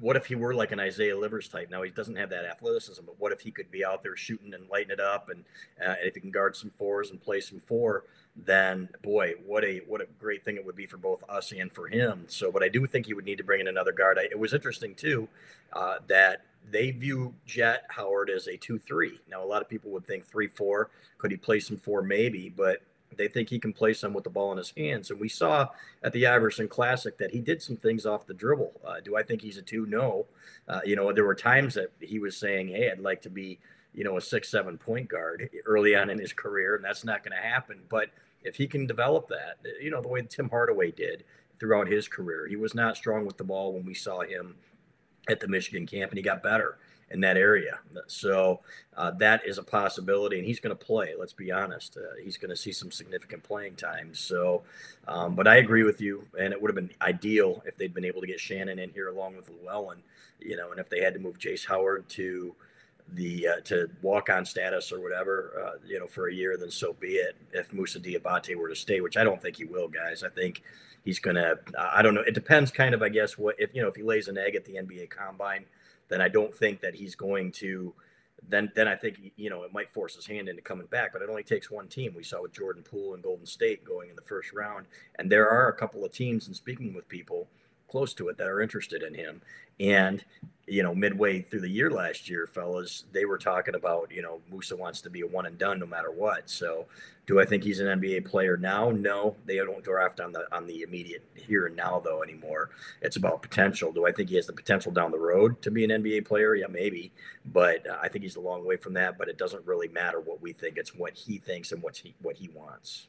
what 0.00 0.16
if 0.16 0.26
he 0.26 0.34
were 0.34 0.54
like 0.54 0.72
an 0.72 0.80
Isaiah 0.80 1.16
Livers 1.16 1.48
type? 1.48 1.70
Now 1.70 1.82
he 1.82 1.90
doesn't 1.90 2.16
have 2.16 2.30
that 2.30 2.44
athleticism, 2.44 3.02
but 3.04 3.18
what 3.18 3.32
if 3.32 3.40
he 3.40 3.50
could 3.50 3.70
be 3.70 3.84
out 3.84 4.02
there 4.02 4.16
shooting 4.16 4.54
and 4.54 4.68
lighting 4.68 4.90
it 4.90 5.00
up, 5.00 5.28
and 5.28 5.44
uh, 5.84 5.94
if 6.02 6.14
he 6.14 6.20
can 6.20 6.30
guard 6.30 6.56
some 6.56 6.70
fours 6.78 7.10
and 7.10 7.22
play 7.22 7.40
some 7.40 7.60
four, 7.66 8.04
then 8.36 8.88
boy, 9.02 9.34
what 9.46 9.64
a 9.64 9.78
what 9.86 10.00
a 10.00 10.06
great 10.18 10.44
thing 10.44 10.56
it 10.56 10.64
would 10.64 10.76
be 10.76 10.86
for 10.86 10.96
both 10.96 11.22
us 11.28 11.52
and 11.52 11.72
for 11.72 11.88
him. 11.88 12.24
So, 12.28 12.52
but 12.52 12.62
I 12.62 12.68
do 12.68 12.86
think 12.86 13.06
he 13.06 13.14
would 13.14 13.24
need 13.24 13.38
to 13.38 13.44
bring 13.44 13.60
in 13.60 13.68
another 13.68 13.92
guard. 13.92 14.18
I, 14.18 14.24
it 14.24 14.38
was 14.38 14.54
interesting 14.54 14.94
too 14.94 15.28
uh, 15.72 15.96
that 16.08 16.42
they 16.70 16.90
view 16.90 17.34
Jett 17.46 17.84
Howard 17.88 18.28
as 18.28 18.46
a 18.46 18.56
two-three. 18.56 19.18
Now, 19.30 19.42
a 19.42 19.46
lot 19.46 19.62
of 19.62 19.68
people 19.68 19.90
would 19.92 20.06
think 20.06 20.26
three-four. 20.26 20.90
Could 21.18 21.30
he 21.30 21.36
play 21.36 21.58
some 21.58 21.78
four? 21.78 22.02
Maybe, 22.02 22.52
but 22.54 22.82
they 23.16 23.28
think 23.28 23.48
he 23.48 23.58
can 23.58 23.72
play 23.72 23.92
some 23.92 24.12
with 24.12 24.24
the 24.24 24.30
ball 24.30 24.52
in 24.52 24.58
his 24.58 24.72
hands. 24.76 25.10
And 25.10 25.20
we 25.20 25.28
saw 25.28 25.68
at 26.02 26.12
the 26.12 26.26
Iverson 26.26 26.68
Classic 26.68 27.16
that 27.18 27.32
he 27.32 27.40
did 27.40 27.62
some 27.62 27.76
things 27.76 28.06
off 28.06 28.26
the 28.26 28.34
dribble. 28.34 28.80
Uh, 28.84 29.00
do 29.00 29.16
I 29.16 29.22
think 29.22 29.42
he's 29.42 29.58
a 29.58 29.62
two? 29.62 29.86
No. 29.86 30.26
Uh, 30.68 30.80
you 30.84 30.96
know, 30.96 31.12
there 31.12 31.24
were 31.24 31.34
times 31.34 31.74
that 31.74 31.92
he 32.00 32.18
was 32.18 32.36
saying, 32.36 32.68
hey, 32.68 32.90
I'd 32.90 33.00
like 33.00 33.22
to 33.22 33.30
be, 33.30 33.58
you 33.92 34.04
know, 34.04 34.16
a 34.16 34.20
six, 34.20 34.48
seven 34.48 34.78
point 34.78 35.08
guard 35.08 35.50
early 35.66 35.94
on 35.96 36.10
in 36.10 36.18
his 36.18 36.32
career, 36.32 36.76
and 36.76 36.84
that's 36.84 37.04
not 37.04 37.24
going 37.24 37.36
to 37.36 37.48
happen. 37.48 37.80
But 37.88 38.10
if 38.42 38.56
he 38.56 38.66
can 38.66 38.86
develop 38.86 39.28
that, 39.28 39.58
you 39.80 39.90
know, 39.90 40.00
the 40.00 40.08
way 40.08 40.22
Tim 40.22 40.48
Hardaway 40.48 40.92
did 40.92 41.24
throughout 41.58 41.88
his 41.88 42.08
career, 42.08 42.46
he 42.46 42.56
was 42.56 42.74
not 42.74 42.96
strong 42.96 43.26
with 43.26 43.36
the 43.36 43.44
ball 43.44 43.72
when 43.72 43.84
we 43.84 43.94
saw 43.94 44.20
him 44.20 44.54
at 45.28 45.40
the 45.40 45.48
Michigan 45.48 45.86
camp, 45.86 46.10
and 46.10 46.18
he 46.18 46.22
got 46.22 46.42
better 46.42 46.78
in 47.10 47.20
that 47.20 47.36
area. 47.36 47.78
So 48.06 48.60
uh, 48.96 49.10
that 49.12 49.46
is 49.46 49.58
a 49.58 49.62
possibility, 49.62 50.38
and 50.38 50.46
he's 50.46 50.60
going 50.60 50.76
to 50.76 50.84
play. 50.84 51.14
Let's 51.18 51.32
be 51.32 51.50
honest; 51.50 51.96
uh, 51.96 52.16
he's 52.22 52.36
going 52.36 52.50
to 52.50 52.56
see 52.56 52.72
some 52.72 52.90
significant 52.90 53.42
playing 53.42 53.76
time. 53.76 54.14
So, 54.14 54.62
um, 55.08 55.34
but 55.34 55.48
I 55.48 55.56
agree 55.56 55.82
with 55.82 56.00
you, 56.00 56.24
and 56.38 56.52
it 56.52 56.60
would 56.60 56.68
have 56.68 56.76
been 56.76 56.90
ideal 57.02 57.62
if 57.66 57.76
they'd 57.76 57.94
been 57.94 58.04
able 58.04 58.20
to 58.20 58.26
get 58.26 58.40
Shannon 58.40 58.78
in 58.78 58.90
here 58.90 59.08
along 59.08 59.36
with 59.36 59.50
Llewellyn, 59.64 60.02
you 60.38 60.56
know, 60.56 60.70
and 60.70 60.80
if 60.80 60.88
they 60.88 61.00
had 61.00 61.14
to 61.14 61.20
move 61.20 61.38
Jace 61.38 61.66
Howard 61.66 62.08
to 62.10 62.54
the 63.14 63.48
uh, 63.48 63.60
to 63.64 63.90
walk 64.02 64.30
on 64.30 64.44
status 64.44 64.92
or 64.92 65.00
whatever, 65.00 65.52
uh, 65.64 65.78
you 65.86 65.98
know, 65.98 66.06
for 66.06 66.28
a 66.28 66.34
year, 66.34 66.56
then 66.56 66.70
so 66.70 66.92
be 66.92 67.14
it. 67.14 67.36
If 67.52 67.72
Moussa 67.72 67.98
Diabate 67.98 68.54
were 68.54 68.68
to 68.68 68.76
stay, 68.76 69.00
which 69.00 69.16
I 69.16 69.24
don't 69.24 69.40
think 69.42 69.56
he 69.56 69.64
will, 69.64 69.88
guys, 69.88 70.22
I 70.22 70.28
think 70.28 70.62
he's 71.04 71.18
going 71.18 71.36
to. 71.36 71.58
I 71.78 72.02
don't 72.02 72.14
know. 72.14 72.22
It 72.22 72.34
depends, 72.34 72.70
kind 72.70 72.94
of, 72.94 73.02
I 73.02 73.08
guess, 73.08 73.36
what 73.36 73.56
if 73.58 73.74
you 73.74 73.82
know 73.82 73.88
if 73.88 73.96
he 73.96 74.02
lays 74.02 74.28
an 74.28 74.38
egg 74.38 74.54
at 74.54 74.64
the 74.64 74.74
NBA 74.74 75.10
Combine 75.10 75.64
then 76.10 76.20
I 76.20 76.28
don't 76.28 76.54
think 76.54 76.80
that 76.80 76.94
he's 76.94 77.14
going 77.14 77.52
to 77.52 77.94
then 78.48 78.72
then 78.74 78.88
I 78.88 78.96
think 78.96 79.32
you 79.36 79.50
know 79.50 79.62
it 79.62 79.72
might 79.72 79.92
force 79.92 80.14
his 80.14 80.26
hand 80.26 80.48
into 80.48 80.62
coming 80.62 80.86
back. 80.86 81.12
But 81.12 81.22
it 81.22 81.28
only 81.28 81.42
takes 81.42 81.70
one 81.70 81.88
team. 81.88 82.14
We 82.14 82.22
saw 82.22 82.42
with 82.42 82.52
Jordan 82.52 82.82
Poole 82.82 83.14
and 83.14 83.22
Golden 83.22 83.46
State 83.46 83.84
going 83.84 84.10
in 84.10 84.16
the 84.16 84.22
first 84.22 84.52
round, 84.52 84.86
and 85.18 85.30
there 85.30 85.48
are 85.48 85.68
a 85.68 85.76
couple 85.76 86.04
of 86.04 86.12
teams. 86.12 86.46
And 86.46 86.56
speaking 86.56 86.94
with 86.94 87.08
people 87.08 87.48
close 87.90 88.14
to 88.14 88.28
it 88.28 88.38
that 88.38 88.48
are 88.48 88.60
interested 88.60 89.02
in 89.02 89.14
him. 89.14 89.42
And, 89.78 90.24
you 90.66 90.82
know, 90.82 90.94
midway 90.94 91.42
through 91.42 91.60
the 91.60 91.68
year 91.68 91.90
last 91.90 92.28
year, 92.28 92.46
fellas, 92.46 93.04
they 93.12 93.24
were 93.24 93.38
talking 93.38 93.74
about, 93.74 94.12
you 94.12 94.22
know, 94.22 94.40
Moussa 94.50 94.76
wants 94.76 95.00
to 95.02 95.10
be 95.10 95.22
a 95.22 95.26
one 95.26 95.46
and 95.46 95.58
done 95.58 95.78
no 95.80 95.86
matter 95.86 96.10
what. 96.10 96.48
So 96.50 96.86
do 97.26 97.40
I 97.40 97.44
think 97.44 97.62
he's 97.62 97.80
an 97.80 98.00
NBA 98.00 98.26
player 98.26 98.56
now? 98.56 98.90
No, 98.90 99.36
they 99.46 99.56
don't 99.56 99.84
draft 99.84 100.20
on 100.20 100.32
the 100.32 100.44
on 100.54 100.66
the 100.66 100.82
immediate 100.82 101.24
here 101.34 101.66
and 101.66 101.76
now 101.76 102.00
though 102.04 102.22
anymore. 102.22 102.70
It's 103.02 103.16
about 103.16 103.40
potential. 103.40 103.92
Do 103.92 104.04
I 104.06 104.12
think 104.12 104.28
he 104.30 104.36
has 104.36 104.46
the 104.46 104.52
potential 104.52 104.90
down 104.90 105.12
the 105.12 105.18
road 105.18 105.62
to 105.62 105.70
be 105.70 105.84
an 105.84 105.90
NBA 105.90 106.26
player? 106.26 106.54
Yeah, 106.54 106.66
maybe. 106.68 107.12
But 107.46 107.88
uh, 107.88 107.98
I 108.02 108.08
think 108.08 108.24
he's 108.24 108.36
a 108.36 108.40
long 108.40 108.66
way 108.66 108.76
from 108.76 108.94
that, 108.94 109.16
but 109.16 109.28
it 109.28 109.38
doesn't 109.38 109.64
really 109.64 109.88
matter 109.88 110.20
what 110.20 110.42
we 110.42 110.52
think. 110.52 110.76
It's 110.76 110.94
what 110.94 111.14
he 111.14 111.38
thinks 111.38 111.72
and 111.72 111.82
what 111.82 111.96
he 111.96 112.14
what 112.20 112.36
he 112.36 112.48
wants. 112.48 113.06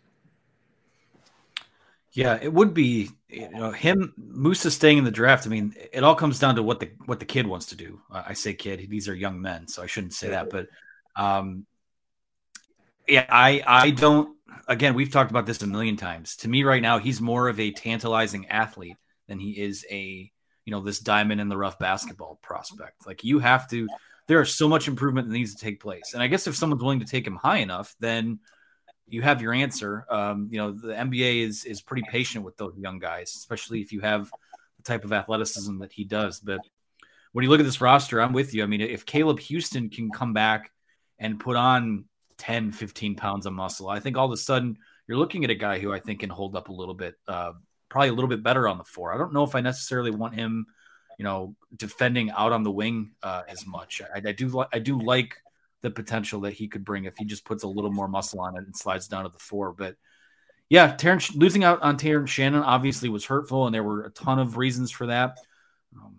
Yeah, 2.14 2.38
it 2.42 2.52
would 2.52 2.74
be 2.74 3.10
you 3.30 3.50
know 3.50 3.72
him 3.72 4.14
Moussa 4.18 4.70
staying 4.70 4.98
in 4.98 5.04
the 5.06 5.12
draft. 5.12 5.46
I 5.46 5.50
mean, 5.50 5.74
it 5.94 6.04
all 6.04 6.16
comes 6.16 6.40
down 6.40 6.56
to 6.56 6.64
what 6.64 6.80
the 6.82 6.92
what 7.06 7.20
the 7.20 7.26
kid 7.26 7.48
wants 7.48 7.68
to 7.68 7.78
do. 7.78 8.02
I 8.12 8.34
say 8.34 8.54
kid; 8.54 8.86
these 8.90 9.08
are 9.08 9.16
young 9.16 9.42
men, 9.42 9.68
so 9.68 9.82
I 9.82 9.86
shouldn't 9.86 10.14
say 10.14 10.30
that. 10.30 10.50
But 10.50 10.68
um, 11.16 11.66
yeah, 13.08 13.26
I 13.30 13.64
I 13.66 13.92
don't. 13.92 14.36
Again, 14.68 14.94
we've 14.94 15.12
talked 15.12 15.32
about 15.32 15.46
this 15.46 15.62
a 15.62 15.68
million 15.68 15.96
times. 15.96 16.36
To 16.38 16.50
me, 16.50 16.64
right 16.64 16.82
now, 16.82 16.98
he's 16.98 17.22
more 17.22 17.48
of 17.48 17.60
a 17.60 17.72
tantalizing 17.72 18.48
athlete 18.48 18.98
than 19.28 19.40
he 19.40 19.52
is 19.52 19.86
a 19.90 20.30
you 20.66 20.72
know 20.72 20.82
this 20.82 21.00
diamond 21.00 21.40
in 21.40 21.48
the 21.48 21.58
rough 21.58 21.80
basketball 21.80 22.40
prospect. 22.42 23.08
Like 23.08 23.24
you 23.24 23.40
have 23.40 23.70
to. 23.70 23.88
There 24.28 24.42
is 24.42 24.56
so 24.56 24.70
much 24.70 24.88
improvement 24.88 25.28
that 25.28 25.34
needs 25.34 25.56
to 25.56 25.64
take 25.64 25.80
place, 25.80 26.14
and 26.14 26.22
I 26.22 26.28
guess 26.28 26.46
if 26.46 26.56
someone's 26.56 26.82
willing 26.82 27.00
to 27.00 27.06
take 27.06 27.26
him 27.26 27.36
high 27.36 27.58
enough, 27.58 27.96
then 28.00 28.40
you 29.14 29.22
have 29.22 29.42
your 29.42 29.54
answer. 29.54 30.06
Um, 30.10 30.48
you 30.52 30.58
know, 30.58 30.72
the 30.72 30.94
NBA 30.94 31.46
is 31.46 31.66
is 31.66 31.82
pretty 31.82 32.04
patient 32.10 32.46
with 32.46 32.58
those 32.58 32.74
young 32.78 33.00
guys, 33.00 33.34
especially 33.36 33.82
if 33.82 33.92
you 33.92 34.02
have 34.02 34.32
the 34.78 34.84
type 34.84 35.04
of 35.04 35.14
athleticism 35.14 35.80
that 35.80 35.92
he 35.92 36.04
does. 36.04 36.40
But 36.40 36.62
when 37.32 37.44
you 37.44 37.50
look 37.50 37.60
at 37.60 37.66
this 37.66 37.82
roster, 37.82 38.22
I'm 38.22 38.34
with 38.34 38.54
you. 38.54 38.64
I 38.64 38.66
mean, 38.66 38.82
if 38.82 39.06
Caleb 39.06 39.40
Houstan 39.40 39.92
can 39.92 40.12
come 40.12 40.34
back 40.34 40.72
and 41.20 41.40
put 41.40 41.56
on 41.56 42.06
10, 42.38 42.72
15 42.72 43.16
pounds 43.16 43.46
of 43.46 43.54
muscle, 43.54 43.90
I 43.90 44.00
think 44.00 44.18
all 44.18 44.26
of 44.26 44.32
a 44.32 44.38
sudden 44.38 44.78
you're 45.08 45.18
looking 45.18 45.44
at 45.44 45.50
a 45.50 45.56
guy 45.56 45.80
who 45.80 45.94
I 45.94 46.00
think 46.00 46.22
can 46.22 46.30
hold 46.30 46.56
up 46.56 46.70
a 46.70 46.74
little 46.74 46.94
bit, 46.94 47.16
uh, 47.28 47.54
probably 47.90 48.10
a 48.10 48.14
little 48.14 48.30
bit 48.30 48.44
better 48.44 48.68
on 48.68 48.78
the 48.78 48.84
floor. 48.84 49.14
I 49.14 49.18
don't 49.18 49.34
know 49.34 49.44
if 49.44 49.56
I 49.56 49.62
necessarily 49.62 50.12
want 50.12 50.36
him, 50.36 50.66
you 51.18 51.24
know, 51.24 51.56
defending 51.76 52.32
out 52.32 52.52
on 52.52 52.64
the 52.64 52.72
wing 52.72 53.12
uh, 53.24 53.44
as 53.48 53.66
much. 53.66 54.02
I, 54.14 54.18
I 54.30 54.32
do, 54.32 54.66
I 54.74 54.80
do 54.80 55.00
like 55.02 55.38
the 55.82 55.92
potential 55.92 56.42
that 56.42 56.54
he 56.54 56.68
could 56.68 56.86
bring 56.86 57.06
if 57.06 57.18
he 57.18 57.26
just 57.26 57.46
puts 57.46 57.64
a 57.64 57.68
little 57.68 57.92
more 57.92 58.08
muscle 58.08 58.40
on 58.40 58.56
it 58.56 58.64
and 58.64 58.76
slides 58.76 59.08
down 59.08 59.24
to 59.24 59.30
the 59.30 59.40
four. 59.40 59.74
But 59.74 59.96
yeah, 60.70 60.96
Terrence 60.96 61.36
losing 61.36 61.64
out 61.64 61.82
on 61.82 61.98
Terrence 61.98 62.30
Shannon 62.30 62.64
obviously 62.64 63.10
was 63.10 63.26
hurtful, 63.26 63.66
and 63.66 63.74
there 63.74 63.84
were 63.84 64.04
a 64.04 64.12
ton 64.12 64.40
of 64.40 64.58
reasons 64.58 64.92
for 64.92 65.08
that. 65.08 65.38
Um, 65.96 66.16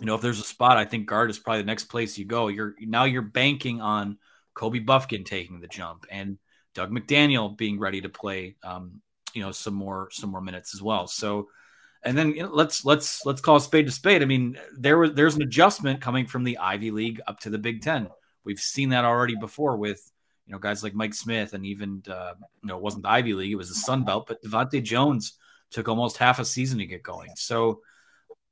you 0.00 0.06
know, 0.06 0.14
if 0.14 0.22
there's 0.22 0.40
a 0.40 0.44
spot, 0.44 0.76
I 0.76 0.84
think 0.84 1.06
guard 1.06 1.30
is 1.30 1.38
probably 1.38 1.62
the 1.62 1.66
next 1.66 1.84
place 1.84 2.18
you 2.18 2.24
go. 2.24 2.48
You're 2.48 2.74
now 2.80 3.04
you're 3.04 3.22
banking 3.22 3.80
on 3.80 4.18
Kobe 4.54 4.80
Bufkin 4.80 5.24
taking 5.24 5.60
the 5.60 5.68
jump 5.68 6.06
and 6.10 6.38
Doug 6.74 6.90
McDaniel 6.90 7.56
being 7.56 7.78
ready 7.78 8.00
to 8.00 8.08
play. 8.08 8.56
Um, 8.62 9.02
you 9.34 9.42
know, 9.42 9.52
some 9.52 9.74
more 9.74 10.08
some 10.10 10.30
more 10.30 10.40
minutes 10.40 10.74
as 10.74 10.82
well. 10.82 11.06
So. 11.06 11.48
And 12.02 12.16
then 12.16 12.30
you 12.30 12.44
know, 12.44 12.50
let's 12.50 12.82
let's 12.86 13.26
let's 13.26 13.42
call 13.42 13.56
a 13.56 13.60
spade 13.60 13.84
to 13.84 13.92
spade. 13.92 14.22
I 14.22 14.24
mean, 14.24 14.58
there 14.74 14.96
was 14.96 15.12
there's 15.12 15.36
an 15.36 15.42
adjustment 15.42 16.00
coming 16.00 16.26
from 16.26 16.44
the 16.44 16.56
Ivy 16.56 16.92
League 16.92 17.20
up 17.26 17.40
to 17.40 17.50
the 17.50 17.58
Big 17.58 17.82
Ten. 17.82 18.08
We've 18.44 18.60
seen 18.60 18.90
that 18.90 19.04
already 19.04 19.36
before 19.36 19.76
with 19.76 20.10
you 20.46 20.52
know 20.52 20.58
guys 20.58 20.82
like 20.82 20.94
Mike 20.94 21.14
Smith 21.14 21.52
and 21.54 21.64
even 21.66 22.02
uh, 22.08 22.34
you 22.62 22.68
know 22.68 22.76
it 22.76 22.82
wasn't 22.82 23.04
the 23.04 23.10
Ivy 23.10 23.34
League, 23.34 23.52
it 23.52 23.56
was 23.56 23.68
the 23.68 23.74
Sun 23.74 24.04
Belt, 24.04 24.26
but 24.26 24.42
DeVante' 24.42 24.82
Jones 24.82 25.34
took 25.70 25.88
almost 25.88 26.16
half 26.16 26.38
a 26.38 26.44
season 26.44 26.78
to 26.78 26.86
get 26.86 27.02
going. 27.02 27.30
So 27.36 27.80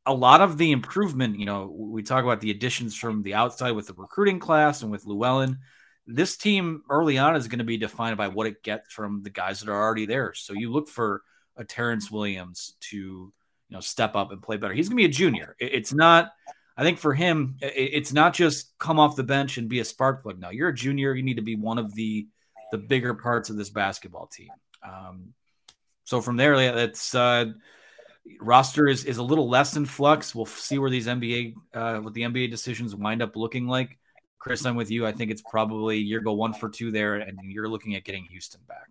a 0.07 0.15
lot 0.15 0.41
of 0.41 0.57
the 0.57 0.73
improvement, 0.73 1.39
you 1.39 1.45
know, 1.45 1.67
we 1.67 2.03
talk 2.03 2.25
about 2.25 2.41
the 2.41 2.51
additions 2.51 2.97
from 2.97 3.23
the 3.23 3.35
outside 3.35 3.73
with 3.73 3.89
the 3.89 3.95
recruiting 3.95 4.39
class 4.39 4.83
and 4.83 4.91
with 4.91 5.05
Llewellyn. 5.05 5.59
This 6.07 6.39
team 6.39 6.83
early 6.89 7.19
on 7.19 7.37
is 7.37 7.49
going 7.49 7.59
to 7.59 7.65
be 7.65 7.77
defined 7.77 8.17
by 8.17 8.29
what 8.29 8.47
it 8.47 8.63
gets 8.63 8.93
from 8.93 9.23
the 9.23 9.31
guys 9.31 9.61
that 9.61 9.71
are 9.71 9.83
already 9.83 10.07
there. 10.07 10.33
So 10.33 10.55
you 10.55 10.73
look 10.73 10.89
for 10.89 11.23
a 11.57 11.65
Terrence 11.65 12.11
Williams 12.11 12.75
to, 12.81 12.97
you 12.97 13.33
know, 13.69 13.81
step 13.81 14.17
up 14.17 14.33
and 14.33 14.41
play 14.41 14.57
better. 14.57 14.73
He's 14.73 14.89
going 14.89 14.97
to 14.97 15.03
be 15.03 15.11
a 15.11 15.15
junior. 15.15 15.55
It's 15.59 15.93
not 15.93 16.31
I 16.79 16.85
think 16.85 16.99
for 16.99 17.13
him, 17.13 17.57
it's 17.61 18.13
not 18.13 18.35
just 18.35 18.79
come 18.79 19.01
off 19.01 19.17
the 19.17 19.25
bench 19.25 19.59
and 19.59 19.69
be 19.69 19.81
a 19.81 19.85
spark 19.85 20.23
plug. 20.23 20.39
Now 20.39 20.51
you're 20.51 20.69
a 20.69 20.75
junior; 20.75 21.13
you 21.13 21.25
need 21.25 21.35
to 21.35 21.43
be 21.43 21.57
one 21.57 21.77
of 21.77 21.93
the 21.93 22.29
the 22.71 22.79
bigger 22.79 23.15
parts 23.15 23.51
of 23.51 23.57
this 23.57 23.69
basketball 23.69 24.29
team. 24.29 24.51
Um, 24.87 25.35
so 26.05 26.21
from 26.21 26.37
there, 26.37 26.73
that's 26.73 27.17
uh, 27.17 27.47
roster 28.41 28.87
is 28.87 29.05
is 29.05 29.17
a 29.17 29.25
little 29.25 29.49
less 29.49 29.77
in 29.77 29.87
flux. 29.87 30.37
We'll 30.37 30.47
see 30.47 30.79
where 30.79 30.89
these 30.89 31.09
NBA 31.09 31.55
uh, 31.75 31.99
what 31.99 32.15
the 32.15 32.23
NBA 32.23 32.53
decisions 32.53 32.95
wind 32.95 33.23
up 33.23 33.35
looking 33.35 33.67
like. 33.67 33.99
Chris, 34.39 34.65
I'm 34.65 34.77
with 34.77 34.89
you. 34.89 35.05
I 35.05 35.11
think 35.11 35.33
it's 35.33 35.43
probably 35.43 35.99
you're 35.99 36.21
go 36.21 36.35
one 36.35 36.55
for 36.55 36.69
two 36.69 36.93
there, 36.93 37.17
and 37.17 37.41
you're 37.43 37.69
looking 37.69 37.97
at 37.97 38.05
getting 38.05 38.29
Houstan 38.33 38.65
back. 38.69 38.87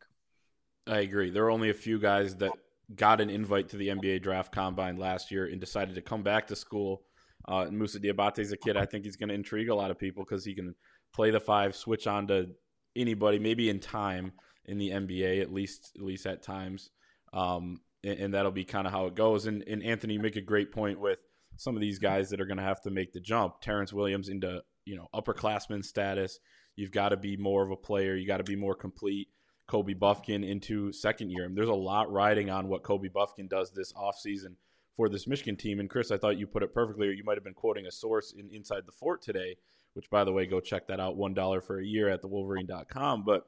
I 0.85 0.99
agree. 0.99 1.29
There 1.29 1.45
are 1.45 1.51
only 1.51 1.69
a 1.69 1.73
few 1.73 1.99
guys 1.99 2.35
that 2.37 2.51
got 2.95 3.21
an 3.21 3.29
invite 3.29 3.69
to 3.69 3.77
the 3.77 3.87
NBA 3.87 4.23
draft 4.23 4.51
combine 4.51 4.97
last 4.97 5.31
year 5.31 5.45
and 5.45 5.59
decided 5.59 5.95
to 5.95 6.01
come 6.01 6.21
back 6.21 6.47
to 6.47 6.55
school 6.55 7.03
uh, 7.47 7.65
Moussa 7.71 7.99
Diabate 7.99 8.39
is 8.39 8.51
a 8.51 8.57
kid 8.57 8.75
I 8.77 8.85
think 8.85 9.05
he's 9.05 9.15
going 9.15 9.29
to 9.29 9.35
intrigue 9.35 9.69
a 9.69 9.75
lot 9.75 9.91
of 9.91 9.97
people 9.97 10.23
because 10.23 10.43
he 10.43 10.53
can 10.53 10.75
play 11.13 11.31
the 11.31 11.39
five, 11.39 11.75
switch 11.75 12.07
on 12.07 12.27
to 12.27 12.47
anybody, 12.95 13.39
maybe 13.39 13.69
in 13.69 13.79
time 13.79 14.33
in 14.65 14.77
the 14.77 14.89
NBA 14.89 15.41
at 15.41 15.53
least 15.53 15.93
at 15.95 16.03
least 16.03 16.25
at 16.25 16.43
times, 16.43 16.89
um, 17.33 17.79
and, 18.03 18.19
and, 18.19 18.33
that'll 18.33 18.51
be 18.51 18.65
kind 18.65 18.85
of 18.85 18.91
how 18.91 19.05
it 19.05 19.15
goes. 19.15 19.45
And, 19.45 19.63
and 19.63 19.81
Anthony, 19.81 20.15
you 20.15 20.19
make 20.19 20.35
a 20.35 20.41
great 20.41 20.73
point 20.73 20.99
with 20.99 21.19
some 21.55 21.75
of 21.75 21.81
these 21.81 21.99
guys 21.99 22.29
that 22.29 22.41
are 22.41 22.45
going 22.45 22.57
to 22.57 22.63
have 22.63 22.81
to 22.81 22.91
make 22.91 23.13
the 23.13 23.21
jump. 23.21 23.61
Terrence 23.61 23.93
Williams 23.93 24.27
into 24.27 24.61
you 24.85 24.97
know 24.97 25.07
upperclassman 25.15 25.85
status. 25.85 26.39
You've 26.75 26.91
got 26.91 27.09
to 27.09 27.17
be 27.17 27.37
more 27.37 27.63
of 27.63 27.71
a 27.71 27.77
player. 27.77 28.15
You 28.15 28.27
got 28.27 28.37
to 28.37 28.43
be 28.43 28.55
more 28.55 28.75
complete. 28.75 29.29
Kobe 29.67 29.93
Bufkin 29.93 30.47
into 30.47 30.91
second 30.93 31.31
year. 31.31 31.49
There's 31.51 31.67
a 31.69 31.73
lot 31.73 32.11
riding 32.11 32.49
on 32.49 32.67
what 32.67 32.83
Kobe 32.83 33.09
Bufkin 33.09 33.49
does 33.49 33.71
this 33.71 33.93
offseason 33.93 34.55
for 34.97 35.07
this 35.07 35.27
Michigan 35.27 35.55
team. 35.55 35.79
And 35.79 35.89
Chris, 35.89 36.11
I 36.11 36.17
thought 36.17 36.39
you 36.39 36.47
put 36.47 36.63
it 36.63 36.73
perfectly, 36.73 37.07
or 37.07 37.11
you 37.11 37.23
might 37.23 37.37
have 37.37 37.43
been 37.43 37.53
quoting 37.53 37.85
a 37.85 37.91
source 37.91 38.33
in 38.33 38.49
Inside 38.51 38.83
the 38.85 38.91
Fort 38.91 39.21
today, 39.21 39.55
which, 39.93 40.09
by 40.09 40.23
the 40.23 40.33
way, 40.33 40.47
go 40.47 40.59
check 40.59 40.87
that 40.87 40.99
out. 40.99 41.15
One 41.15 41.35
dollar 41.35 41.61
for 41.61 41.79
a 41.79 41.85
year 41.85 42.09
at 42.09 42.23
thewolverine.com. 42.23 43.23
But 43.23 43.47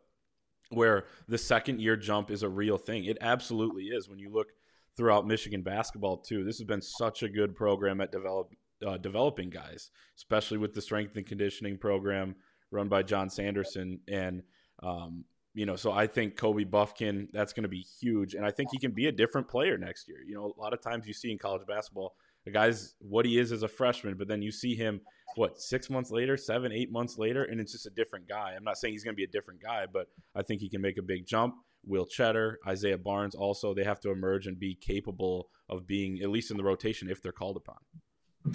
where 0.69 1.05
the 1.27 1.39
second 1.39 1.81
year 1.81 1.97
jump 1.97 2.29
is 2.29 2.43
a 2.43 2.49
real 2.49 2.77
thing, 2.77 3.05
it 3.05 3.17
absolutely 3.19 3.85
is. 3.85 4.07
When 4.07 4.19
you 4.19 4.29
look 4.29 4.49
throughout 4.95 5.25
Michigan 5.25 5.63
basketball 5.63 6.17
too, 6.17 6.43
this 6.43 6.59
has 6.59 6.67
been 6.67 6.81
such 6.81 7.23
a 7.23 7.29
good 7.29 7.55
program 7.55 7.99
at 7.99 8.11
develop 8.11 8.53
uh, 8.85 8.97
developing 8.97 9.49
guys, 9.49 9.89
especially 10.15 10.59
with 10.59 10.73
the 10.73 10.81
strength 10.81 11.17
and 11.17 11.25
conditioning 11.25 11.77
program 11.77 12.35
run 12.71 12.87
by 12.87 13.03
Jon 13.03 13.29
Sanderson 13.29 13.99
and. 14.07 14.43
Um, 14.81 15.25
you 15.59 15.65
know, 15.65 15.75
so 15.75 15.91
I 15.91 16.07
think 16.07 16.37
Kobe 16.37 16.63
Bufkin, 16.63 17.27
that's 17.33 17.51
going 17.51 17.63
to 17.63 17.69
be 17.69 17.81
huge. 17.81 18.33
And 18.33 18.45
I 18.45 18.51
think 18.51 18.69
he 18.71 18.77
can 18.77 18.91
be 18.91 19.07
a 19.07 19.11
different 19.11 19.49
player 19.49 19.77
next 19.77 20.07
year. 20.07 20.19
You 20.25 20.33
know, 20.35 20.53
a 20.57 20.57
lot 20.57 20.71
of 20.71 20.79
times 20.79 21.05
you 21.05 21.11
see 21.11 21.33
in 21.33 21.37
college 21.37 21.67
basketball, 21.67 22.15
the 22.45 22.51
guy's 22.51 22.95
what 22.99 23.25
he 23.25 23.37
is 23.37 23.51
as 23.51 23.61
a 23.61 23.67
freshman, 23.67 24.15
but 24.15 24.29
then 24.29 24.41
you 24.41 24.53
see 24.53 24.73
him, 24.73 25.01
what, 25.35 25.59
six 25.59 25.89
months 25.89 26.11
later, 26.11 26.37
seven, 26.37 26.71
eight 26.71 26.93
months 26.93 27.17
later, 27.17 27.43
and 27.43 27.59
it's 27.59 27.73
just 27.73 27.85
a 27.85 27.89
different 27.89 28.25
guy. 28.25 28.53
I'm 28.55 28.63
not 28.63 28.77
saying 28.77 28.93
he's 28.93 29.03
going 29.03 29.15
to 29.15 29.17
be 29.17 29.25
a 29.25 29.27
different 29.27 29.61
guy, 29.61 29.85
but 29.91 30.07
I 30.33 30.43
think 30.43 30.61
he 30.61 30.69
can 30.69 30.79
make 30.79 30.97
a 30.97 31.01
big 31.01 31.25
jump. 31.27 31.55
Will 31.85 32.05
Tschetter, 32.05 32.55
Isaiah 32.65 32.97
Barnes 32.97 33.35
also, 33.35 33.73
they 33.73 33.83
have 33.83 33.99
to 33.99 34.11
emerge 34.11 34.47
and 34.47 34.57
be 34.57 34.75
capable 34.75 35.49
of 35.67 35.85
being 35.85 36.21
at 36.21 36.29
least 36.29 36.51
in 36.51 36.57
the 36.57 36.63
rotation 36.63 37.09
if 37.09 37.21
they're 37.21 37.33
called 37.33 37.57
upon. 37.57 37.79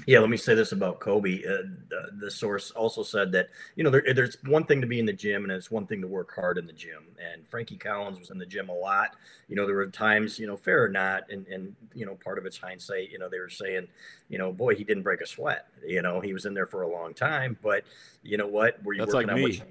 Yeah, 0.06 0.20
let 0.20 0.30
me 0.30 0.38
say 0.38 0.54
this 0.54 0.72
about 0.72 0.98
Kobe. 0.98 1.44
Uh, 1.44 1.68
the, 1.88 2.08
the, 2.18 2.30
source 2.30 2.70
also 2.70 3.02
said 3.02 3.30
that 3.32 3.50
you 3.76 3.84
know 3.84 3.90
there, 3.90 4.02
there's 4.14 4.38
one 4.44 4.64
thing 4.64 4.80
to 4.80 4.86
be 4.86 4.98
in 4.98 5.04
the 5.04 5.12
gym 5.12 5.44
and 5.44 5.52
it's 5.52 5.70
one 5.70 5.86
thing 5.86 6.00
to 6.00 6.08
work 6.08 6.34
hard 6.34 6.56
in 6.56 6.66
the 6.66 6.72
gym. 6.72 7.04
And 7.18 7.46
Frankie 7.46 7.76
Collins 7.76 8.18
was 8.18 8.30
in 8.30 8.38
the 8.38 8.46
gym 8.46 8.70
a 8.70 8.74
lot. 8.74 9.10
You 9.46 9.56
know, 9.56 9.66
there 9.66 9.74
were 9.74 9.86
times, 9.86 10.38
you 10.38 10.46
know, 10.46 10.56
fair 10.56 10.82
or 10.82 10.88
not, 10.88 11.30
and 11.30 11.46
and 11.48 11.76
you 11.94 12.06
know, 12.06 12.14
part 12.14 12.38
of 12.38 12.46
it's 12.46 12.56
hindsight. 12.56 13.10
You 13.10 13.18
know, 13.18 13.28
they 13.28 13.38
were 13.38 13.50
saying, 13.50 13.86
you 14.30 14.38
know, 14.38 14.52
boy, 14.52 14.74
he 14.74 14.84
didn't 14.84 15.02
break 15.02 15.20
a 15.20 15.26
sweat. 15.26 15.68
You 15.86 16.00
know, 16.00 16.20
he 16.20 16.32
was 16.32 16.46
in 16.46 16.54
there 16.54 16.66
for 16.66 16.82
a 16.82 16.88
long 16.88 17.12
time. 17.12 17.58
But 17.62 17.84
you 18.22 18.38
know 18.38 18.48
what? 18.48 18.82
Were 18.84 18.94
you 18.94 19.00
That's 19.00 19.14
working 19.14 19.28
like 19.28 19.36
me. 19.36 19.62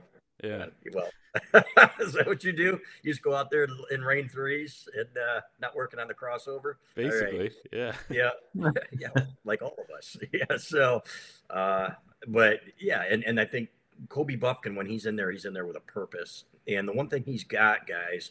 Yeah. 0.44 0.66
Well, 0.94 1.10
is 2.00 2.14
that 2.14 2.28
what 2.28 2.44
you 2.44 2.52
do? 2.52 2.80
You 3.02 3.12
just 3.12 3.24
go 3.24 3.34
out 3.34 3.50
there 3.50 3.68
in 3.90 4.02
rain 4.02 4.30
threes 4.30 4.88
and 4.96 5.08
uh, 5.18 5.42
not 5.60 5.76
working 5.76 6.00
on 6.00 6.08
the 6.08 6.14
crossover. 6.14 6.76
Basically, 6.94 7.40
right. 7.40 7.52
yeah, 7.72 7.94
yeah, 8.10 8.70
yeah, 8.92 9.10
like 9.44 9.64
all 9.64 9.76
of 9.80 9.90
us. 9.98 10.16
Yeah. 10.32 10.58
So, 10.58 11.02
uh, 11.50 11.90
but 12.28 12.60
yeah, 12.80 13.04
and 13.10 13.24
and 13.24 13.40
I 13.40 13.46
think 13.46 13.70
Kobe 14.10 14.36
Bufkin 14.36 14.76
when 14.76 14.86
he's 14.86 15.08
in 15.08 15.16
there, 15.16 15.32
he's 15.32 15.46
in 15.46 15.54
there 15.54 15.66
with 15.66 15.78
a 15.78 15.82
purpose. 15.82 16.44
And 16.68 16.88
the 16.88 16.94
one 16.94 17.10
thing 17.10 17.24
he's 17.24 17.44
got, 17.44 17.88
guys, 17.88 18.30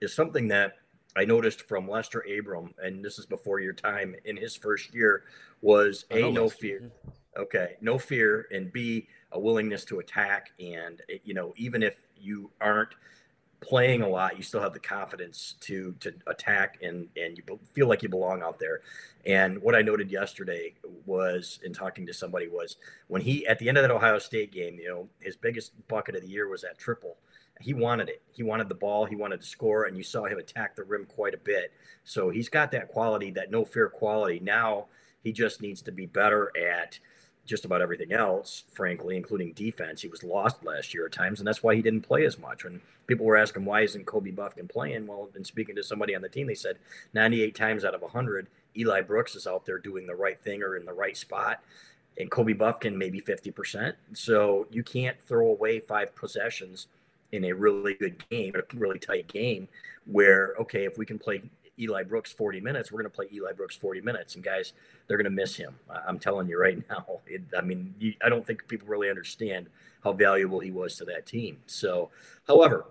is 0.00 0.14
something 0.14 0.46
that 0.48 0.74
I 1.16 1.24
noticed 1.24 1.62
from 1.62 1.88
Lester 1.88 2.24
Abram, 2.38 2.74
and 2.80 3.04
this 3.04 3.18
is 3.18 3.26
before 3.26 3.58
your 3.58 3.72
time 3.72 4.14
in 4.24 4.36
his 4.36 4.54
first 4.54 4.94
year, 4.94 5.24
was 5.62 6.04
a 6.12 6.30
no 6.30 6.48
fear. 6.48 6.92
Okay, 7.36 7.76
no 7.80 7.98
fear, 7.98 8.46
and 8.50 8.72
B 8.72 9.08
a 9.32 9.40
willingness 9.40 9.84
to 9.86 9.98
attack, 9.98 10.50
and 10.58 11.02
eh, 11.10 11.18
you 11.24 11.34
know, 11.34 11.52
even 11.56 11.82
if 11.82 11.96
you 12.16 12.50
aren't 12.60 12.94
playing 13.60 14.02
a 14.02 14.08
lot, 14.08 14.36
you 14.36 14.42
still 14.42 14.60
have 14.60 14.72
the 14.72 14.80
confidence 14.80 15.54
to 15.60 15.94
to 16.00 16.12
attack 16.26 16.78
and 16.82 17.08
and 17.16 17.36
you 17.38 17.58
feel 17.72 17.88
like 17.88 18.02
you 18.02 18.08
belong 18.08 18.42
out 18.42 18.58
there. 18.58 18.80
And 19.24 19.60
what 19.60 19.74
I 19.74 19.82
noted 19.82 20.10
yesterday 20.10 20.74
was 21.04 21.58
in 21.64 21.72
talking 21.72 22.06
to 22.06 22.14
somebody 22.14 22.48
was 22.48 22.76
when 23.08 23.22
he 23.22 23.46
at 23.46 23.58
the 23.58 23.68
end 23.68 23.78
of 23.78 23.82
that 23.82 23.90
Ohio 23.90 24.18
State 24.18 24.52
game, 24.52 24.78
you 24.78 24.88
know, 24.88 25.08
his 25.20 25.36
biggest 25.36 25.72
bucket 25.88 26.16
of 26.16 26.22
the 26.22 26.28
year 26.28 26.48
was 26.48 26.62
that 26.62 26.78
triple. 26.78 27.16
He 27.60 27.72
wanted 27.72 28.10
it. 28.10 28.22
He 28.32 28.42
wanted 28.42 28.68
the 28.68 28.74
ball. 28.74 29.06
He 29.06 29.16
wanted 29.16 29.40
to 29.40 29.46
score, 29.46 29.84
and 29.84 29.96
you 29.96 30.02
saw 30.02 30.26
him 30.26 30.38
attack 30.38 30.76
the 30.76 30.84
rim 30.84 31.06
quite 31.06 31.32
a 31.32 31.38
bit. 31.38 31.72
So 32.04 32.28
he's 32.28 32.50
got 32.50 32.70
that 32.72 32.88
quality, 32.88 33.30
that 33.30 33.50
no 33.50 33.64
fear 33.64 33.88
quality. 33.88 34.40
Now 34.40 34.86
he 35.22 35.32
just 35.32 35.62
needs 35.62 35.80
to 35.82 35.92
be 35.92 36.04
better 36.04 36.52
at 36.56 36.98
just 37.46 37.64
about 37.64 37.80
everything 37.80 38.12
else, 38.12 38.64
frankly, 38.72 39.16
including 39.16 39.52
defense. 39.52 40.02
He 40.02 40.08
was 40.08 40.22
lost 40.22 40.64
last 40.64 40.92
year 40.92 41.06
at 41.06 41.12
times, 41.12 41.40
and 41.40 41.46
that's 41.46 41.62
why 41.62 41.74
he 41.74 41.82
didn't 41.82 42.02
play 42.02 42.24
as 42.26 42.38
much. 42.38 42.64
When 42.64 42.80
people 43.06 43.24
were 43.24 43.36
asking 43.36 43.64
why 43.64 43.82
isn't 43.82 44.06
Kobe 44.06 44.32
Bufkin 44.32 44.68
playing, 44.68 45.06
well, 45.06 45.28
in 45.34 45.44
speaking 45.44 45.76
to 45.76 45.82
somebody 45.82 46.14
on 46.14 46.22
the 46.22 46.28
team, 46.28 46.46
they 46.46 46.54
said 46.54 46.76
98 47.14 47.54
times 47.54 47.84
out 47.84 47.94
of 47.94 48.02
100, 48.02 48.48
Eli 48.76 49.00
Brooks 49.00 49.34
is 49.34 49.46
out 49.46 49.64
there 49.64 49.78
doing 49.78 50.06
the 50.06 50.14
right 50.14 50.38
thing 50.38 50.62
or 50.62 50.76
in 50.76 50.84
the 50.84 50.92
right 50.92 51.16
spot, 51.16 51.62
and 52.18 52.30
Kobe 52.30 52.54
Bufkin 52.54 52.94
maybe 52.94 53.20
50%. 53.20 53.94
So 54.12 54.66
you 54.70 54.82
can't 54.82 55.18
throw 55.20 55.48
away 55.48 55.80
five 55.80 56.14
possessions 56.14 56.88
in 57.32 57.44
a 57.44 57.52
really 57.52 57.94
good 57.94 58.22
game, 58.28 58.54
a 58.54 58.76
really 58.76 58.98
tight 58.98 59.28
game, 59.28 59.68
where 60.06 60.54
okay, 60.60 60.84
if 60.84 60.98
we 60.98 61.06
can 61.06 61.18
play 61.18 61.42
Eli 61.78 62.02
Brooks 62.02 62.32
40 62.32 62.60
minutes, 62.60 62.90
we're 62.90 63.02
going 63.02 63.10
to 63.10 63.14
play 63.14 63.28
Eli 63.32 63.52
Brooks 63.52 63.76
40 63.76 64.00
minutes. 64.00 64.34
And 64.34 64.44
guys, 64.44 64.72
they're 65.06 65.16
going 65.16 65.24
to 65.24 65.30
miss 65.30 65.56
him. 65.56 65.74
I'm 66.06 66.18
telling 66.18 66.48
you 66.48 66.60
right 66.60 66.82
now. 66.90 67.20
It, 67.26 67.42
I 67.56 67.60
mean, 67.60 67.94
you, 67.98 68.14
I 68.24 68.28
don't 68.28 68.46
think 68.46 68.66
people 68.68 68.88
really 68.88 69.10
understand 69.10 69.68
how 70.02 70.12
valuable 70.12 70.60
he 70.60 70.70
was 70.70 70.96
to 70.96 71.04
that 71.06 71.26
team. 71.26 71.58
So, 71.66 72.10
however, 72.46 72.86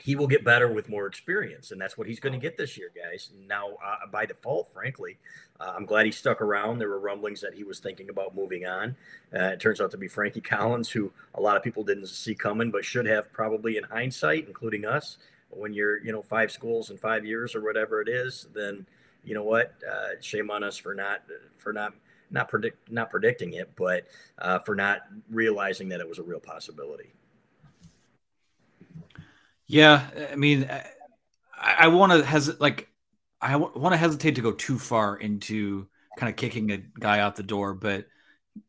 he 0.00 0.14
will 0.14 0.28
get 0.28 0.44
better 0.44 0.70
with 0.70 0.88
more 0.88 1.06
experience, 1.06 1.72
and 1.72 1.80
that's 1.80 1.98
what 1.98 2.06
he's 2.06 2.20
going 2.20 2.32
to 2.32 2.38
get 2.38 2.56
this 2.56 2.78
year, 2.78 2.90
guys. 2.94 3.30
Now, 3.48 3.70
uh, 3.84 4.06
by 4.10 4.26
default, 4.26 4.72
frankly, 4.72 5.18
uh, 5.58 5.72
I'm 5.76 5.86
glad 5.86 6.06
he 6.06 6.12
stuck 6.12 6.40
around. 6.40 6.78
There 6.78 6.88
were 6.88 7.00
rumblings 7.00 7.40
that 7.40 7.54
he 7.54 7.64
was 7.64 7.80
thinking 7.80 8.08
about 8.08 8.34
moving 8.34 8.64
on. 8.64 8.94
Uh, 9.34 9.46
it 9.46 9.60
turns 9.60 9.80
out 9.80 9.90
to 9.90 9.96
be 9.96 10.06
Frankie 10.06 10.40
Collins, 10.40 10.88
who 10.88 11.10
a 11.34 11.40
lot 11.40 11.56
of 11.56 11.64
people 11.64 11.82
didn't 11.82 12.06
see 12.06 12.34
coming, 12.34 12.70
but 12.70 12.84
should 12.84 13.06
have 13.06 13.32
probably, 13.32 13.76
in 13.76 13.84
hindsight, 13.84 14.46
including 14.46 14.84
us, 14.84 15.18
when 15.50 15.72
you're 15.72 16.02
you 16.04 16.12
know 16.12 16.22
five 16.22 16.50
schools 16.50 16.90
in 16.90 16.96
five 16.96 17.24
years 17.24 17.54
or 17.54 17.62
whatever 17.62 18.00
it 18.00 18.08
is, 18.08 18.48
then 18.54 18.86
you 19.24 19.34
know 19.34 19.42
what? 19.42 19.74
Uh, 19.88 20.20
shame 20.20 20.50
on 20.50 20.62
us 20.62 20.76
for 20.76 20.94
not 20.94 21.22
for 21.58 21.72
not 21.72 21.94
not 22.30 22.48
predict 22.48 22.90
not 22.90 23.10
predicting 23.10 23.54
it, 23.54 23.70
but 23.76 24.06
uh, 24.38 24.58
for 24.60 24.74
not 24.74 25.02
realizing 25.30 25.88
that 25.88 26.00
it 26.00 26.08
was 26.08 26.18
a 26.18 26.22
real 26.22 26.40
possibility. 26.40 27.12
Yeah, 29.66 30.06
I 30.32 30.36
mean, 30.36 30.68
I, 31.54 31.74
I 31.80 31.88
want 31.88 32.12
to 32.12 32.24
has 32.24 32.58
like 32.60 32.88
I 33.40 33.56
want 33.56 33.92
to 33.92 33.98
hesitate 33.98 34.34
to 34.36 34.40
go 34.40 34.52
too 34.52 34.78
far 34.78 35.16
into 35.16 35.88
kind 36.16 36.30
of 36.30 36.36
kicking 36.36 36.72
a 36.72 36.78
guy 36.78 37.20
out 37.20 37.36
the 37.36 37.42
door, 37.42 37.74
but 37.74 38.06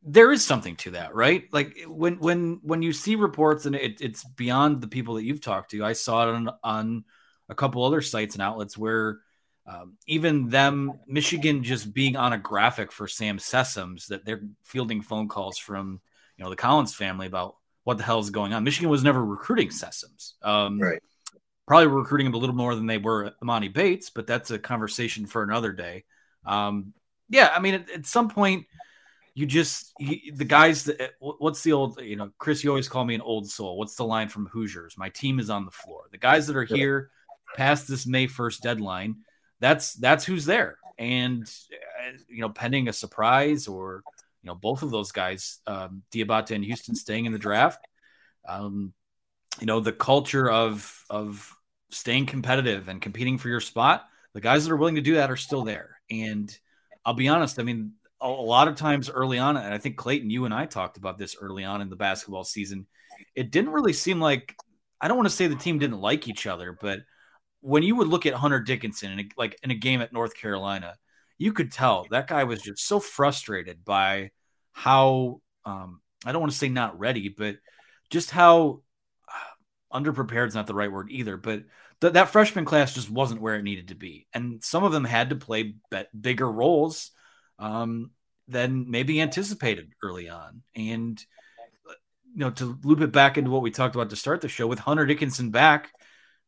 there 0.04 0.32
is 0.32 0.46
something 0.46 0.76
to 0.78 0.92
that, 0.92 1.16
right? 1.16 1.44
Like 1.52 1.78
when 1.88 2.20
when 2.20 2.60
when 2.64 2.82
you 2.82 2.94
see 2.94 3.16
reports 3.16 3.66
and 3.66 3.76
it, 3.76 4.02
it's 4.02 4.24
beyond 4.24 4.82
the 4.82 4.88
people 4.88 5.16
that 5.16 5.24
you've 5.24 5.42
talked 5.42 5.72
to. 5.72 5.86
I 5.86 5.94
saw 5.94 6.28
it 6.28 6.34
on 6.34 6.50
on 6.64 7.04
a 7.50 7.56
couple 7.56 7.84
other 7.84 8.02
sites 8.02 8.36
and 8.36 8.42
outlets 8.42 8.78
where 8.78 9.20
um, 9.66 9.98
even 10.08 10.50
them 10.50 11.00
Michigan 11.08 11.64
just 11.64 11.94
being 11.94 12.16
on 12.16 12.34
a 12.34 12.38
graphic 12.38 12.92
for 12.92 13.08
Sam 13.08 13.38
Sessoms 13.38 14.08
that 14.08 14.26
they're 14.26 14.42
fielding 14.64 15.02
phone 15.02 15.28
calls 15.28 15.58
from 15.58 16.02
you 16.38 16.44
know 16.44 16.50
the 16.50 16.56
Collins 16.56 16.94
family 16.94 17.28
about 17.28 17.56
what 17.84 17.98
the 17.98 18.04
hell 18.04 18.20
is 18.20 18.30
going 18.30 18.54
on. 18.54 18.64
Michigan 18.64 18.90
was 18.90 19.04
never 19.04 19.24
recruiting 19.24 19.70
Sessoms, 19.70 20.34
um, 20.44 20.80
right? 20.80 21.02
Probably 21.68 21.88
recruiting 21.88 22.28
him 22.28 22.34
a 22.34 22.38
little 22.38 22.56
more 22.56 22.74
than 22.74 22.88
they 22.88 22.98
were 22.98 23.32
Emoni 23.44 23.72
Bates, 23.72 24.10
but 24.10 24.26
that's 24.26 24.50
a 24.50 24.58
conversation 24.58 25.28
for 25.28 25.44
another 25.44 25.72
day. 25.72 26.04
Um, 26.46 26.94
yeah, 27.30 27.52
I 27.56 27.60
mean, 27.60 27.76
at, 27.76 27.90
at 27.92 28.06
some 28.08 28.28
point 28.30 28.66
you 29.40 29.46
just 29.46 29.94
you, 30.00 30.34
the 30.36 30.44
guys 30.44 30.84
that 30.84 31.14
what's 31.20 31.64
the 31.64 31.72
old 31.72 32.02
you 32.02 32.18
know 32.18 32.30
chris 32.40 32.62
you 32.62 32.70
always 32.70 32.90
call 32.90 33.06
me 33.06 33.16
an 33.16 33.22
old 33.22 33.50
soul. 33.50 33.78
What's 33.78 33.96
the 33.96 34.04
line 34.04 34.28
from 34.28 34.48
hoosiers? 34.48 34.98
My 34.98 35.08
team 35.08 35.40
is 35.40 35.50
on 35.50 35.64
the 35.64 35.72
floor. 35.72 36.10
The 36.12 36.18
guys 36.18 36.46
that 36.48 36.58
are 36.58 36.66
here 36.66 37.10
past 37.56 37.88
this 37.88 38.06
may 38.06 38.28
1st 38.28 38.60
deadline 38.60 39.16
that's 39.62 39.94
that's 39.94 40.26
who's 40.26 40.44
there. 40.44 40.78
And 40.98 41.50
eh, 41.72 42.18
you 42.28 42.42
know 42.42 42.50
pending 42.50 42.90
a 42.90 42.94
surprise 42.94 43.70
or 43.70 44.04
you 44.44 44.48
know 44.48 44.56
both 44.56 44.84
of 44.84 44.92
those 44.92 45.14
guys 45.14 45.60
um 45.66 46.04
diabate 46.12 46.52
and 46.52 46.66
houstan 46.66 46.96
staying 46.96 47.26
in 47.26 47.32
the 47.32 47.40
draft 47.40 47.80
um 48.48 48.94
you 49.62 49.68
know 49.68 49.80
the 49.80 49.94
culture 49.94 50.52
of 50.52 51.06
of 51.10 51.56
staying 51.92 52.26
competitive 52.26 52.90
and 52.90 53.02
competing 53.02 53.38
for 53.38 53.48
your 53.48 53.62
spot 53.62 54.06
the 54.34 54.42
guys 54.42 54.66
that 54.66 54.72
are 54.74 54.78
willing 54.78 54.96
to 54.96 55.02
do 55.02 55.16
that 55.16 55.32
are 55.32 55.38
still 55.38 55.64
there. 55.64 56.02
And 56.12 56.54
i'll 57.06 57.14
be 57.14 57.30
honest 57.30 57.60
i 57.60 57.64
mean 57.64 57.94
a 58.22 58.30
lot 58.30 58.68
of 58.68 58.76
times 58.76 59.10
early 59.10 59.38
on, 59.38 59.58
and 59.58 59.74
I 59.74 59.78
think 59.78 59.98
Clayton, 59.98 60.30
you 60.30 60.46
and 60.46 60.54
I 60.54 60.66
talked 60.66 60.98
about 60.98 61.18
this 61.18 61.36
early 61.40 61.64
on 61.64 61.82
in 61.82 61.90
the 61.90 61.96
basketball 61.96 62.44
season. 62.44 62.88
It 63.36 63.52
didn't 63.52 63.72
really 63.72 63.94
seem 63.94 64.20
like 64.20 64.56
I 65.02 65.08
don't 65.08 65.18
want 65.18 65.30
to 65.30 65.36
say 65.36 65.48
the 65.48 65.56
team 65.56 65.80
didn't 65.80 66.02
like 66.02 66.28
each 66.28 66.46
other, 66.46 66.78
but 66.80 67.00
when 67.62 67.84
you 67.84 67.96
would 67.96 68.08
look 68.08 68.26
at 68.26 68.34
Hunter 68.34 68.60
Dickinson 68.60 69.12
in 69.12 69.20
a, 69.20 69.30
like 69.38 69.58
in 69.64 69.72
a 69.72 69.76
game 69.76 70.02
at 70.02 70.14
North 70.14 70.36
Carolina, 70.36 70.96
you 71.38 71.54
could 71.54 71.72
tell 71.72 72.06
that 72.12 72.28
guy 72.28 72.44
was 72.44 72.62
just 72.62 72.86
so 72.86 73.00
frustrated 73.00 73.86
by 73.86 74.32
how 74.72 75.42
um, 75.66 76.02
I 76.26 76.32
don't 76.32 76.42
want 76.42 76.52
to 76.52 76.58
say 76.58 76.70
not 76.70 77.00
ready, 77.00 77.30
but 77.30 77.58
just 78.10 78.32
how 78.32 78.82
uh, 79.28 79.98
underprepared 79.98 80.48
is 80.48 80.56
not 80.56 80.68
the 80.68 80.74
right 80.74 80.92
word 80.92 81.08
either. 81.12 81.38
But 81.38 81.64
th- 82.02 82.14
that 82.14 82.30
freshman 82.30 82.66
class 82.66 82.94
just 82.94 83.10
wasn't 83.10 83.42
where 83.42 83.56
it 83.56 83.64
needed 83.64 83.90
to 83.90 83.96
be, 83.96 84.28
and 84.34 84.64
some 84.64 84.84
of 84.84 84.92
them 84.92 85.06
had 85.06 85.30
to 85.30 85.36
play 85.36 85.76
be- 85.90 86.04
bigger 86.20 86.50
roles 86.50 87.12
um, 87.60 88.12
than 88.48 88.90
maybe 88.90 89.22
anticipated 89.22 89.92
early 90.04 90.30
on. 90.30 90.64
And 90.76 91.24
you 92.34 92.40
know, 92.40 92.52
to 92.52 92.78
loop 92.84 93.02
it 93.02 93.12
back 93.12 93.38
into 93.38 93.52
what 93.52 93.62
we 93.62 93.72
talked 93.72 93.96
about 93.96 94.10
to 94.12 94.16
start 94.16 94.42
the 94.42 94.48
show 94.48 94.68
with 94.68 94.80
Hunter 94.80 95.06
Dickinson 95.06 95.52
back, 95.52 95.92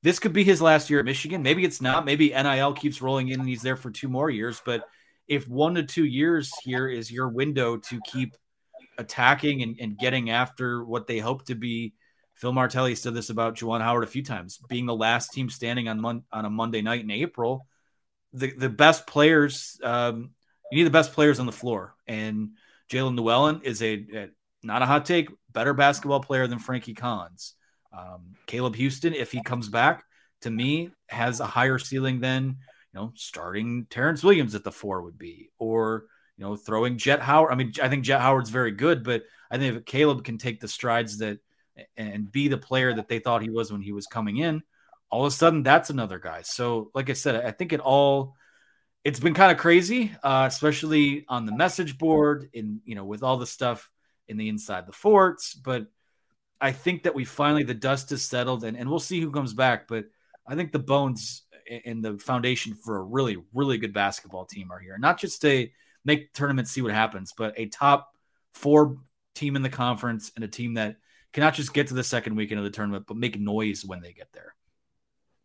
this 0.04 0.20
could 0.20 0.34
be 0.34 0.44
his 0.44 0.62
last 0.62 0.90
year 0.90 1.00
at 1.00 1.06
Michigan. 1.06 1.44
Maybe 1.44 1.64
it's 1.64 1.82
not. 1.82 2.06
Maybe 2.06 2.30
NIL 2.30 2.74
keeps 2.74 3.02
rolling 3.02 3.30
in 3.30 3.40
and 3.40 3.50
he's 3.50 3.62
there 3.62 3.76
for 3.76 3.92
two 3.92 4.08
more 4.08 4.30
years. 4.30 4.62
But 4.66 4.84
if 5.28 5.48
one 5.48 5.76
to 5.76 5.84
two 5.84 6.06
years 6.06 6.52
here 6.64 6.88
is 6.88 7.12
your 7.12 7.30
window 7.30 7.78
to 7.78 8.00
keep 8.12 8.36
attacking 8.98 9.62
and, 9.62 9.78
and 9.80 9.98
getting 9.98 10.30
after 10.30 10.84
what 10.84 11.08
they 11.08 11.20
hope 11.20 11.46
to 11.46 11.56
be, 11.56 11.94
Phil 12.36 12.54
Martelli 12.54 12.96
said 12.96 13.14
this 13.14 13.30
about 13.30 13.56
Juwan 13.56 13.82
Howard 13.82 14.04
a 14.04 14.08
few 14.08 14.24
times, 14.24 14.60
being 14.68 14.88
the 14.88 14.96
last 14.96 15.32
team 15.32 15.50
standing 15.50 15.88
on 15.88 16.00
mon- 16.00 16.24
on 16.32 16.46
a 16.46 16.50
Monday 16.50 16.82
night 16.82 17.02
in 17.02 17.12
April. 17.12 17.68
The 18.34 18.52
the 18.52 18.70
best 18.70 19.06
players 19.06 19.80
um, 19.84 20.32
you 20.72 20.78
need 20.78 20.84
the 20.84 20.92
best 20.92 21.14
players 21.14 21.40
on 21.40 21.46
the 21.46 21.52
floor. 21.52 21.96
And 22.08 22.52
Jaelin 22.90 23.18
Llewellyn 23.18 23.62
is 23.64 23.82
a, 23.82 23.94
a, 24.14 24.30
not 24.64 24.82
a 24.82 24.86
hot 24.86 25.06
take, 25.06 25.30
better 25.52 25.74
basketball 25.74 26.22
player 26.22 26.48
than 26.48 26.60
Frankie 26.60 26.94
Collins. 26.94 27.56
Um, 27.98 28.36
Caleb 28.48 28.76
Houstan, 28.76 29.14
if 29.14 29.32
he 29.32 29.42
comes 29.44 29.70
back, 29.70 30.04
to 30.42 30.50
me, 30.50 30.92
has 31.08 31.40
a 31.40 31.46
higher 31.46 31.78
ceiling 31.78 32.20
than 32.20 32.58
you 32.94 33.00
know 33.00 33.12
starting 33.16 33.86
Terrence 33.90 34.24
Williams 34.24 34.56
at 34.56 34.64
the 34.64 34.72
four 34.72 35.02
would 35.02 35.18
be, 35.18 35.50
or 35.60 36.06
you 36.38 36.46
know 36.46 36.56
throwing 36.56 36.98
Jett 36.98 37.22
Howard. 37.22 37.52
I 37.52 37.56
mean, 37.56 37.74
I 37.82 37.90
think 37.90 38.04
Jett 38.04 38.22
Howard's 38.22 38.50
very 38.50 38.72
good, 38.72 39.04
but 39.04 39.24
I 39.50 39.58
think 39.58 39.76
if 39.76 39.86
Caleb 39.86 40.24
can 40.24 40.38
take 40.38 40.62
the 40.62 40.68
strides 40.68 41.18
that 41.20 41.40
and 41.98 42.32
be 42.32 42.48
the 42.48 42.58
player 42.58 42.94
that 42.94 43.08
they 43.08 43.20
thought 43.20 43.42
he 43.42 43.50
was 43.50 43.72
when 43.72 43.82
he 43.82 43.92
was 43.92 44.08
coming 44.08 44.38
in, 44.38 44.64
all 45.10 45.26
of 45.26 45.32
a 45.32 45.36
sudden 45.36 45.64
that's 45.64 45.90
another 45.90 46.18
guy. 46.18 46.42
So, 46.44 46.92
like 46.96 47.10
I 47.10 47.14
said, 47.14 47.46
I 47.46 47.52
think 47.52 47.74
it 47.74 47.80
all 47.82 48.36
it's 49.04 49.20
been 49.20 49.34
kind 49.34 49.52
of 49.52 49.58
crazy, 49.58 50.12
uh, 50.24 50.46
especially 50.48 51.26
on 51.28 51.46
the 51.46 51.56
message 51.56 51.98
board 51.98 52.50
in 52.54 52.82
you 52.86 52.96
know 52.96 53.06
with 53.06 53.24
all 53.24 53.38
the 53.38 53.48
stuff 53.48 53.90
in 54.28 54.38
the 54.38 54.50
inside 54.50 54.86
the 54.86 54.92
forts. 54.92 55.54
But 55.54 55.88
I 56.60 56.72
think 56.72 57.04
that 57.04 57.16
we 57.16 57.26
finally 57.26 57.64
the 57.64 57.74
dust 57.74 58.12
is 58.12 58.24
settled, 58.24 58.64
and, 58.64 58.78
and 58.78 58.90
we'll 58.90 59.00
see 59.00 59.20
who 59.20 59.32
comes 59.32 59.54
back. 59.54 59.88
But 59.88 60.06
I 60.48 60.56
think 60.56 60.72
the 60.72 60.80
bones 60.80 61.44
and 61.86 62.04
the 62.04 62.18
foundation 62.18 62.74
for 62.74 62.98
a 62.98 63.04
really 63.04 63.38
really 63.54 63.78
good 63.78 63.94
basketball 63.94 64.46
team 64.46 64.72
are 64.72 64.80
here. 64.80 64.98
Not 65.00 65.20
just 65.20 65.44
a 65.46 65.72
make 66.06 66.34
tournament 66.34 66.68
see 66.68 66.82
what 66.82 66.94
happens, 66.94 67.34
but 67.36 67.54
a 67.58 67.68
top 67.68 68.12
four 68.54 68.98
team 69.34 69.56
in 69.56 69.62
the 69.62 69.70
conference 69.70 70.32
and 70.36 70.44
a 70.44 70.48
team 70.48 70.76
that 70.76 70.98
cannot 71.34 71.54
just 71.54 71.74
get 71.74 71.88
to 71.88 71.94
the 71.94 72.04
second 72.04 72.36
weekend 72.36 72.60
of 72.60 72.66
the 72.66 72.72
tournament, 72.72 73.06
but 73.08 73.18
make 73.18 73.40
noise 73.40 73.86
when 73.86 74.02
they 74.02 74.12
get 74.12 74.32
there. 74.34 74.54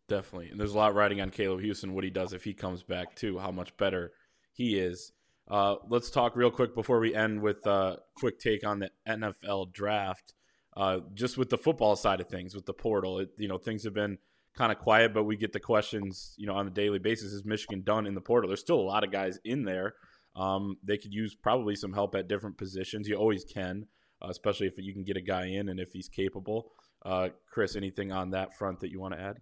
Definitely. 0.07 0.49
And 0.49 0.59
there's 0.59 0.73
a 0.73 0.77
lot 0.77 0.95
riding 0.95 1.21
on 1.21 1.29
Caleb 1.31 1.61
Houstan, 1.61 1.91
what 1.91 2.03
he 2.03 2.09
does 2.09 2.33
if 2.33 2.43
he 2.43 2.53
comes 2.53 2.83
back, 2.83 3.15
too, 3.15 3.37
how 3.37 3.51
much 3.51 3.75
better 3.77 4.13
he 4.53 4.77
is. 4.79 5.11
Uh, 5.49 5.75
let's 5.89 6.09
talk 6.09 6.35
real 6.35 6.51
quick 6.51 6.73
before 6.75 6.99
we 6.99 7.13
end 7.15 7.41
with 7.41 7.65
a 7.65 7.97
quick 8.15 8.39
take 8.39 8.65
on 8.65 8.79
the 8.79 8.89
NFL 9.07 9.73
draft. 9.73 10.33
Uh, 10.75 10.99
just 11.13 11.37
with 11.37 11.49
the 11.49 11.57
football 11.57 11.95
side 11.95 12.21
of 12.21 12.27
things, 12.27 12.53
with 12.55 12.65
the 12.65 12.73
portal, 12.73 13.19
it, 13.19 13.29
you 13.37 13.47
know, 13.47 13.57
things 13.57 13.83
have 13.83 13.93
been 13.93 14.17
kind 14.55 14.71
of 14.71 14.77
quiet, 14.77 15.13
but 15.13 15.23
we 15.23 15.35
get 15.35 15.51
the 15.53 15.59
questions, 15.59 16.35
you 16.37 16.45
know, 16.47 16.53
on 16.55 16.67
a 16.67 16.71
daily 16.71 16.99
basis. 16.99 17.31
Is 17.33 17.43
Michigan 17.45 17.81
done 17.83 18.05
in 18.05 18.13
the 18.15 18.21
portal? 18.21 18.47
There's 18.49 18.59
still 18.59 18.79
a 18.79 18.81
lot 18.81 19.03
of 19.03 19.11
guys 19.11 19.39
in 19.43 19.63
there. 19.63 19.95
Um, 20.35 20.77
they 20.83 20.97
could 20.97 21.13
use 21.13 21.35
probably 21.35 21.75
some 21.75 21.93
help 21.93 22.13
at 22.15 22.27
different 22.27 22.57
positions. 22.57 23.07
You 23.07 23.15
always 23.15 23.43
can. 23.43 23.87
uh, 24.21 24.27
especially 24.29 24.67
if 24.67 24.73
you 24.77 24.93
can 24.93 25.03
get 25.03 25.17
a 25.17 25.21
guy 25.21 25.47
in 25.47 25.69
and 25.69 25.79
if 25.79 25.91
he's 25.93 26.09
capable. 26.09 26.71
Uh, 27.05 27.29
Chris, 27.51 27.75
anything 27.75 28.11
on 28.11 28.31
that 28.31 28.57
front 28.57 28.79
that 28.81 28.91
you 28.91 28.99
want 28.99 29.13
to 29.13 29.19
add? 29.19 29.37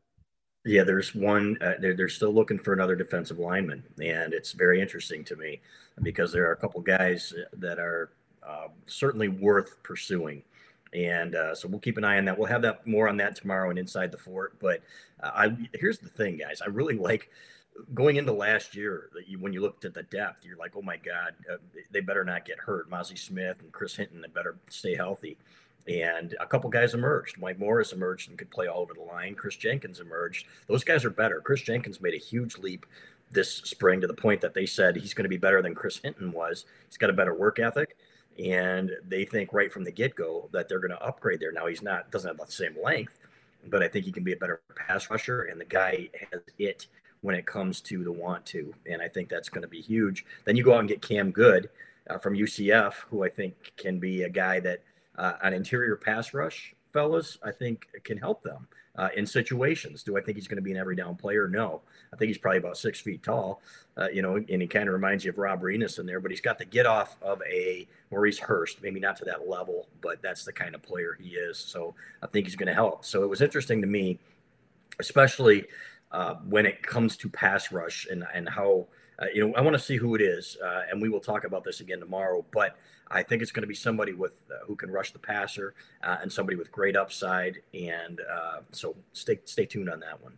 Yeah, 0.66 0.84
there's 0.84 1.14
one. 1.14 1.58
Uh, 1.62 1.74
they're, 1.80 1.96
they're 1.96 2.10
still 2.10 2.34
looking 2.34 2.58
for 2.58 2.74
another 2.74 2.96
defensive 2.96 3.38
lineman, 3.38 3.84
and 4.04 4.34
it's 4.34 4.52
very 4.52 4.82
interesting 4.82 5.24
to 5.26 5.36
me 5.36 5.62
because 6.02 6.32
there 6.32 6.48
are 6.50 6.54
a 6.54 6.58
couple 6.58 6.82
guys 6.82 7.34
that 7.54 7.78
are 7.78 8.10
uh, 8.46 8.68
certainly 8.88 9.28
worth 9.28 9.82
pursuing. 9.84 10.42
And 10.94 11.36
uh, 11.36 11.54
so 11.54 11.68
we'll 11.68 11.80
keep 11.80 11.98
an 11.98 12.04
eye 12.04 12.18
on 12.18 12.26
that. 12.26 12.38
We'll 12.38 12.48
have 12.48 12.64
that 12.64 12.88
more 12.88 13.08
on 13.08 13.18
that 13.18 13.36
tomorrow 13.36 13.70
and 13.70 13.78
inside 13.78 14.12
the 14.12 14.18
fort. 14.18 14.58
But 14.60 14.82
uh, 15.22 15.32
I 15.36 15.58
here's 15.74 16.00
the 16.00 16.10
thing, 16.10 16.38
guys. 16.38 16.62
I 16.62 16.70
really 16.70 16.96
like 16.98 17.30
going 17.94 18.16
into 18.16 18.32
last 18.32 18.76
year. 18.76 19.12
You, 19.28 19.38
when 19.38 19.54
you 19.54 19.62
looked 19.62 19.86
at 19.86 19.94
the 19.94 20.04
depth, 20.04 20.46
you're 20.46 20.58
like, 20.58 20.72
oh 20.76 20.82
my 20.82 20.98
god, 20.98 21.36
uh, 21.52 21.58
they 21.92 22.00
better 22.00 22.24
not 22.24 22.44
get 22.46 22.58
hurt. 22.58 22.90
Mazi 22.90 23.20
Smith 23.20 23.58
and 23.62 23.72
Chris 23.72 23.96
Hinton, 23.96 24.22
they 24.22 24.30
better 24.30 24.58
stay 24.70 24.96
healthy 24.96 25.38
and 25.88 26.36
a 26.40 26.46
couple 26.46 26.70
guys 26.70 26.94
emerged. 26.94 27.40
Mike 27.40 27.60
Morris 27.60 27.94
emerged 27.94 28.30
and 28.30 28.38
could 28.38 28.50
play 28.50 28.68
all 28.68 28.82
over 28.82 28.94
the 28.94 29.02
line. 29.02 29.36
Kris 29.36 29.56
Jenkins 29.56 30.00
emerged. 30.00 30.48
Those 30.68 30.84
guys 30.84 31.06
are 31.06 31.10
better. 31.10 31.42
Kris 31.42 31.62
Jenkins 31.62 32.02
made 32.02 32.14
a 32.14 32.18
huge 32.18 32.58
leap 32.58 32.86
this 33.32 33.58
spring 33.58 34.02
to 34.02 34.08
the 34.08 34.14
point 34.14 34.42
that 34.42 34.54
they 34.54 34.66
said 34.66 34.96
he's 34.96 35.14
going 35.14 35.24
to 35.24 35.30
be 35.30 35.38
better 35.38 35.62
than 35.62 35.76
Chris 35.76 35.98
Hinton 35.98 36.32
was. 36.32 36.66
He's 36.88 36.98
got 36.98 37.10
a 37.10 37.14
better 37.14 37.34
work 37.34 37.60
ethic, 37.60 37.98
and 38.44 38.92
they 39.08 39.26
think 39.26 39.54
right 39.54 39.72
from 39.72 39.84
the 39.84 39.92
get 39.92 40.16
go 40.16 40.50
that 40.52 40.68
they're 40.68 40.80
going 40.80 40.92
to 40.92 41.04
upgrade 41.04 41.40
there. 41.40 41.52
Now 41.52 41.68
he's 41.68 41.82
not 41.82 42.12
doesn't 42.12 42.38
have 42.38 42.46
the 42.46 42.52
same 42.52 42.76
length, 42.82 43.20
but 43.68 43.84
I 43.84 43.88
think 43.88 44.06
he 44.06 44.12
can 44.12 44.24
be 44.24 44.34
a 44.34 44.38
better 44.38 44.62
pass 44.76 45.10
rusher, 45.10 45.44
and 45.44 45.60
the 45.60 45.66
guy 45.66 46.10
has 46.32 46.42
it 46.58 46.88
when 47.22 47.36
it 47.36 47.46
comes 47.46 47.82
to 47.82 48.04
the 48.04 48.12
want 48.12 48.46
to, 48.46 48.74
and 48.90 49.02
I 49.02 49.08
think 49.08 49.30
that's 49.30 49.50
going 49.50 49.64
to 49.64 49.68
be 49.68 49.82
huge. 49.82 50.26
Then 50.46 50.56
you 50.56 50.64
go 50.64 50.74
out 50.74 50.80
and 50.80 50.90
get 50.90 51.02
Cam 51.02 51.32
Goode 51.32 51.70
uh, 52.10 52.20
from 52.20 52.36
UCF, 52.36 52.94
who 53.10 53.24
I 53.24 53.30
think 53.30 53.74
can 53.78 54.00
be 54.00 54.24
a 54.24 54.30
guy 54.30 54.60
that 54.60 54.82
uh, 55.18 55.34
an 55.44 55.54
interior 55.54 55.96
pass 55.96 56.34
rush, 56.34 56.76
fellas, 56.94 57.38
I 57.44 57.52
think 57.52 57.88
can 58.04 58.18
help 58.18 58.42
them 58.44 58.68
uh, 58.98 59.10
in 59.16 59.26
situations. 59.26 60.04
Do 60.04 60.18
I 60.18 60.22
think 60.22 60.38
he's 60.38 60.48
going 60.48 60.58
to 60.58 60.62
be 60.62 60.72
an 60.72 60.78
every 60.78 60.96
down 60.96 61.16
player? 61.16 61.48
No. 61.48 61.82
I 62.14 62.18
think 62.18 62.30
he's 62.30 62.38
probably 62.38 62.60
about 62.60 62.78
six 62.78 63.02
feet 63.02 63.24
tall, 63.24 63.62
uh, 63.98 64.08
you 64.10 64.22
know, 64.22 64.36
and 64.38 64.62
he 64.62 64.68
kind 64.68 64.88
of 64.88 64.94
reminds 64.94 65.26
you 65.26 65.32
of 65.32 65.38
Rob 65.38 65.62
Renes 65.62 66.00
in 66.00 66.06
there, 66.06 66.20
but 66.20 66.32
he's 66.32 66.42
got 66.42 66.58
the 66.58 66.66
get 66.66 66.86
off 66.86 67.18
of 67.22 67.42
a 67.50 67.88
Maurice 68.12 68.40
Hurst, 68.40 68.82
maybe 68.82 69.00
not 69.00 69.18
to 69.18 69.26
that 69.26 69.48
level, 69.50 69.88
but 70.02 70.22
that's 70.22 70.46
the 70.46 70.54
kind 70.54 70.76
of 70.76 70.82
player 70.82 71.18
he 71.20 71.30
is. 71.30 71.58
So 71.58 71.96
I 72.24 72.28
think 72.28 72.46
he's 72.46 72.56
going 72.56 72.68
to 72.68 72.74
help. 72.74 73.04
So 73.04 73.24
it 73.24 73.30
was 73.30 73.42
interesting 73.42 73.82
to 73.82 73.88
me, 73.88 74.20
especially 75.00 75.66
uh, 76.12 76.36
when 76.48 76.66
it 76.66 76.82
comes 76.82 77.18
to 77.18 77.30
pass 77.30 77.74
rush 77.74 78.08
and, 78.10 78.24
and 78.34 78.48
how, 78.48 78.88
uh, 79.20 79.26
you 79.34 79.48
know, 79.48 79.54
I 79.56 79.62
want 79.62 79.76
to 79.76 79.82
see 79.82 79.98
who 79.98 80.16
it 80.16 80.22
is, 80.22 80.58
uh, 80.64 80.82
and 80.90 81.02
we 81.02 81.10
will 81.10 81.20
talk 81.20 81.44
about 81.44 81.64
this 81.64 81.80
again 81.80 82.00
tomorrow, 82.00 82.46
but 82.52 82.78
I 83.10 83.24
think 83.24 83.42
it's 83.42 83.52
going 83.52 83.64
to 83.64 83.68
be 83.68 83.76
somebody 83.76 84.14
with 84.14 84.34
uh, 84.50 84.66
who 84.66 84.76
can 84.76 84.92
rush 84.92 85.12
the 85.12 85.20
passer 85.20 85.74
uh, 86.04 86.18
and 86.22 86.32
somebody 86.32 86.58
with 86.58 86.72
great 86.72 86.96
upside. 86.96 87.62
And 87.74 88.20
uh, 88.22 88.62
so 88.72 88.96
stay 89.14 89.40
stay 89.46 89.66
tuned 89.66 89.90
on 89.90 90.00
that 90.02 90.22
one. 90.22 90.38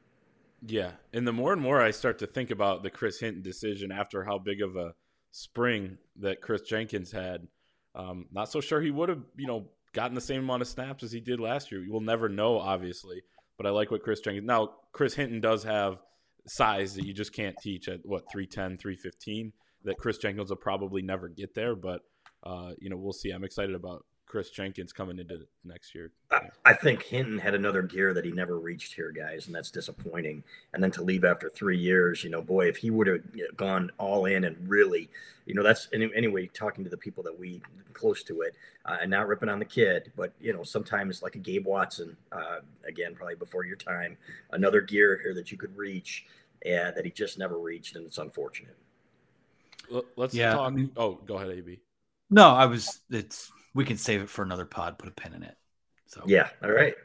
Yeah, 0.66 0.92
and 1.14 1.28
the 1.28 1.34
more 1.34 1.54
and 1.54 1.62
more 1.62 1.82
I 1.82 1.92
start 1.92 2.20
to 2.20 2.28
think 2.28 2.52
about 2.52 2.84
the 2.84 2.90
Chris 2.90 3.20
Hinton 3.20 3.42
decision 3.42 3.92
after 3.92 4.24
how 4.24 4.38
big 4.38 4.62
of 4.62 4.76
a 4.76 4.94
spring 5.32 5.98
that 6.18 6.42
Kris 6.42 6.62
Jenkins 6.62 7.12
had, 7.12 7.48
um, 7.96 8.26
not 8.32 8.52
so 8.52 8.60
sure 8.60 8.82
he 8.82 8.92
would 8.92 9.10
have 9.10 9.22
you 9.38 9.48
know 9.48 9.68
gotten 9.94 10.16
the 10.16 10.22
same 10.22 10.42
amount 10.42 10.62
of 10.62 10.68
snaps 10.68 11.04
as 11.04 11.12
he 11.12 11.20
did 11.20 11.40
last 11.40 11.72
year. 11.72 11.84
We'll 11.88 12.02
never 12.02 12.28
know, 12.30 12.60
obviously, 12.60 13.24
but 13.58 13.66
I 13.66 13.70
like 13.70 13.92
what 13.92 14.04
Kris 14.04 14.20
Jenkins. 14.20 14.46
Now 14.46 14.72
Chris 14.92 15.14
Hinton 15.14 15.40
does 15.40 15.64
have 15.64 16.00
size 16.48 16.96
that 16.96 17.06
you 17.06 17.14
just 17.14 17.34
can't 17.34 17.56
teach 17.62 17.88
at 17.88 18.00
what 18.06 18.24
310 18.32 18.78
315 18.78 19.52
that 19.84 19.98
kris 19.98 20.18
jenkins 20.18 20.50
will 20.50 20.58
probably 20.58 21.02
never 21.02 21.28
get 21.28 21.54
there 21.54 21.76
but 21.76 22.02
uh, 22.44 22.72
you 22.80 22.90
know, 22.90 22.98
we'll 22.98 23.14
see. 23.14 23.32
I'm 23.32 23.44
excited 23.44 23.76
about 23.76 24.06
Kris 24.28 24.50
Jenkins 24.50 24.92
coming 24.92 25.20
into 25.20 25.48
next 25.64 25.96
year. 25.96 26.12
I, 26.32 26.42
I, 26.66 26.74
think 26.74 27.02
Hinton 27.02 27.40
had 27.40 27.56
another 27.56 27.82
gear 27.82 28.14
that 28.14 28.26
he 28.26 28.32
never 28.32 28.60
reached 28.60 28.94
here, 28.94 29.12
guys, 29.12 29.48
and 29.48 29.56
that's 29.56 29.72
disappointing. 29.72 30.44
And 30.74 30.84
then 30.84 30.92
to 30.92 31.02
leave 31.02 31.24
after 31.24 31.50
three 31.50 31.78
years, 31.78 32.26
you 32.26 32.30
know, 32.30 32.42
boy, 32.42 32.68
if 32.68 32.76
he 32.76 32.92
would 32.92 33.08
have 33.08 33.22
gone 33.56 33.90
all 33.98 34.26
in 34.26 34.44
and 34.44 34.58
really, 34.70 35.10
you 35.46 35.56
know, 35.56 35.64
that's 35.64 35.88
anyway, 35.94 36.48
talking 36.48 36.84
to 36.84 36.90
the 36.90 36.98
people 36.98 37.24
that 37.24 37.40
we 37.40 37.62
close 37.94 38.22
to 38.24 38.42
it 38.42 38.56
uh, 38.86 38.98
and 39.02 39.10
not 39.10 39.28
ripping 39.28 39.50
on 39.50 39.60
the 39.60 39.66
kid, 39.66 40.12
but, 40.18 40.34
you 40.42 40.52
know, 40.52 40.64
sometimes 40.64 41.24
like 41.24 41.36
a 41.36 41.40
Gabe 41.40 41.66
Watson, 41.66 42.18
uh, 42.34 42.58
again, 42.86 43.16
probably 43.16 43.36
before 43.36 43.64
your 43.64 43.78
time, 43.78 44.18
another 44.52 44.82
gear 44.82 45.20
here 45.24 45.34
that 45.34 45.54
you 45.54 45.58
could 45.58 45.76
reach 45.78 46.26
and 46.66 46.94
that 46.98 47.06
he 47.06 47.12
just 47.12 47.40
never 47.40 47.58
reached, 47.58 47.96
and 47.96 48.06
it's 48.06 48.18
unfortunate. 48.18 48.76
Let's 50.18 50.34
yeah. 50.34 50.54
talk. 50.54 50.74
Oh, 50.98 51.14
go 51.26 51.36
ahead, 51.36 51.52
AB. 51.52 51.80
No, 52.30 52.50
I 52.50 52.66
was. 52.66 53.00
It's 53.10 53.52
we 53.78 53.86
can 53.86 53.96
save 53.96 54.22
it 54.22 54.30
for 54.30 54.42
another 54.42 54.66
pod. 54.66 54.98
Put 54.98 55.08
a 55.08 55.12
pin 55.12 55.36
in 55.36 55.44
it. 55.44 55.56
So 56.08 56.24
yeah, 56.26 56.50
all 56.64 56.72
right. 56.72 56.96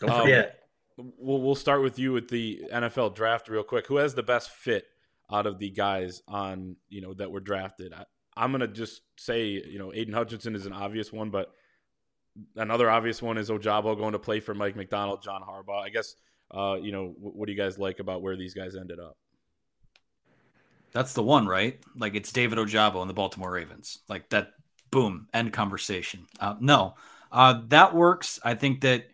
Don't 0.00 0.10
um, 0.10 0.20
forget. 0.22 0.60
We'll 0.96 1.42
we'll 1.42 1.56
start 1.56 1.82
with 1.82 1.98
you 1.98 2.12
with 2.12 2.28
the 2.28 2.62
NFL 2.72 3.16
draft 3.16 3.48
real 3.48 3.64
quick. 3.64 3.88
Who 3.88 3.96
has 3.96 4.14
the 4.14 4.22
best 4.22 4.50
fit 4.50 4.86
out 5.30 5.44
of 5.44 5.58
the 5.58 5.70
guys 5.70 6.22
on 6.28 6.76
you 6.88 7.00
know 7.00 7.14
that 7.14 7.32
were 7.32 7.40
drafted? 7.40 7.92
I, 7.92 8.04
I'm 8.36 8.52
gonna 8.52 8.68
just 8.68 9.02
say 9.16 9.48
you 9.48 9.80
know 9.80 9.92
Aidan 9.92 10.14
Hutchinson 10.14 10.54
is 10.54 10.66
an 10.66 10.72
obvious 10.72 11.12
one, 11.12 11.30
but 11.30 11.52
another 12.54 12.88
obvious 12.88 13.20
one 13.20 13.36
is 13.36 13.50
Ojabo 13.50 13.98
going 13.98 14.12
to 14.12 14.20
play 14.20 14.38
for 14.38 14.54
Mike 14.54 14.76
Macdonald, 14.76 15.20
John 15.20 15.42
Harbaugh. 15.42 15.82
I 15.82 15.88
guess 15.88 16.14
uh, 16.52 16.76
you 16.80 16.92
know 16.92 17.12
what, 17.18 17.34
what 17.34 17.46
do 17.46 17.52
you 17.52 17.58
guys 17.58 17.76
like 17.76 17.98
about 17.98 18.22
where 18.22 18.36
these 18.36 18.54
guys 18.54 18.76
ended 18.76 19.00
up? 19.00 19.16
That's 20.92 21.12
the 21.12 21.24
one, 21.24 21.46
right? 21.46 21.80
Like 21.96 22.14
it's 22.14 22.30
David 22.30 22.56
Ojabo 22.56 23.00
and 23.00 23.10
the 23.10 23.14
Baltimore 23.14 23.50
Ravens. 23.50 23.98
Like 24.08 24.30
that, 24.30 24.52
boom, 24.90 25.28
end 25.32 25.52
conversation. 25.52 26.26
Uh, 26.40 26.54
no, 26.60 26.94
uh, 27.32 27.62
that 27.68 27.94
works. 27.94 28.38
I 28.44 28.54
think 28.54 28.80
that 28.82 29.06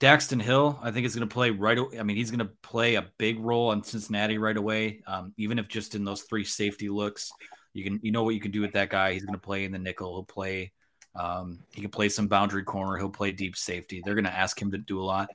Daxton 0.00 0.40
Hill, 0.40 0.78
I 0.82 0.90
think 0.90 1.06
is 1.06 1.14
going 1.14 1.28
to 1.28 1.32
play 1.32 1.50
right. 1.50 1.78
I 1.98 2.02
mean, 2.02 2.16
he's 2.16 2.30
going 2.30 2.46
to 2.46 2.52
play 2.62 2.94
a 2.94 3.10
big 3.18 3.40
role 3.40 3.70
on 3.70 3.82
Cincinnati 3.82 4.38
right 4.38 4.56
away. 4.56 5.02
Um, 5.06 5.32
even 5.36 5.58
if 5.58 5.68
just 5.68 5.94
in 5.94 6.04
those 6.04 6.22
three 6.22 6.44
safety 6.44 6.88
looks, 6.88 7.32
you 7.74 7.84
can 7.84 8.00
you 8.02 8.12
know 8.12 8.22
what 8.22 8.34
you 8.34 8.40
can 8.40 8.52
do 8.52 8.60
with 8.60 8.72
that 8.72 8.90
guy. 8.90 9.12
He's 9.12 9.24
going 9.24 9.38
to 9.38 9.40
play 9.40 9.64
in 9.64 9.72
the 9.72 9.78
nickel. 9.78 10.14
He'll 10.14 10.24
play. 10.24 10.72
Um, 11.14 11.60
he 11.72 11.80
can 11.80 11.90
play 11.90 12.08
some 12.08 12.28
boundary 12.28 12.62
corner. 12.62 12.96
He'll 12.96 13.08
play 13.08 13.32
deep 13.32 13.56
safety. 13.56 14.02
They're 14.04 14.14
going 14.14 14.24
to 14.24 14.34
ask 14.34 14.60
him 14.60 14.70
to 14.70 14.78
do 14.78 15.00
a 15.00 15.04
lot. 15.04 15.30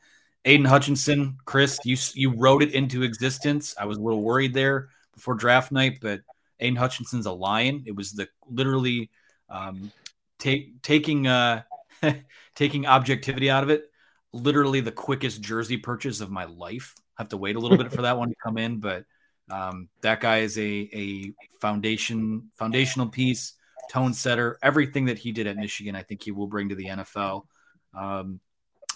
Aidan 0.45 0.65
Hutchinson, 0.65 1.37
Chris, 1.45 1.79
you 1.83 1.97
you 2.13 2.35
wrote 2.35 2.63
it 2.63 2.73
into 2.73 3.03
existence. 3.03 3.75
I 3.77 3.85
was 3.85 3.97
a 3.97 4.01
little 4.01 4.21
worried 4.21 4.53
there 4.53 4.89
before 5.13 5.35
draft 5.35 5.71
night, 5.71 5.99
but 6.01 6.21
Aidan 6.59 6.77
Hutchinson's 6.77 7.25
a 7.25 7.31
lion. 7.31 7.83
It 7.85 7.95
was 7.95 8.13
the 8.13 8.27
literally 8.49 9.09
um, 9.53 9.91
take, 10.39 10.81
taking 10.81 11.27
uh, 11.27 11.63
taking 12.55 12.85
objectivity 12.85 13.49
out 13.49 13.63
of 13.63 13.69
it. 13.69 13.89
Literally 14.33 14.81
the 14.81 14.91
quickest 14.91 15.41
jersey 15.41 15.77
purchase 15.77 16.19
of 16.19 16.31
my 16.31 16.45
life. 16.45 16.95
I 17.17 17.21
have 17.21 17.29
to 17.29 17.37
wait 17.37 17.55
a 17.55 17.59
little 17.59 17.77
bit 17.77 17.91
for 17.91 18.01
that 18.01 18.17
one 18.17 18.29
to 18.29 18.35
come 18.43 18.57
in, 18.57 18.79
but 18.79 19.05
um, 19.49 19.89
that 20.01 20.19
guy 20.19 20.39
is 20.39 20.57
a 20.57 20.89
a 20.93 21.33
foundation 21.61 22.49
foundational 22.55 23.07
piece, 23.07 23.53
tone 23.91 24.13
setter. 24.13 24.57
Everything 24.63 25.05
that 25.05 25.19
he 25.19 25.31
did 25.31 25.45
at 25.45 25.55
Michigan, 25.55 25.95
I 25.95 26.01
think 26.01 26.23
he 26.23 26.31
will 26.31 26.47
bring 26.47 26.69
to 26.69 26.75
the 26.75 26.85
NFL. 26.85 27.45
Um, 27.93 28.39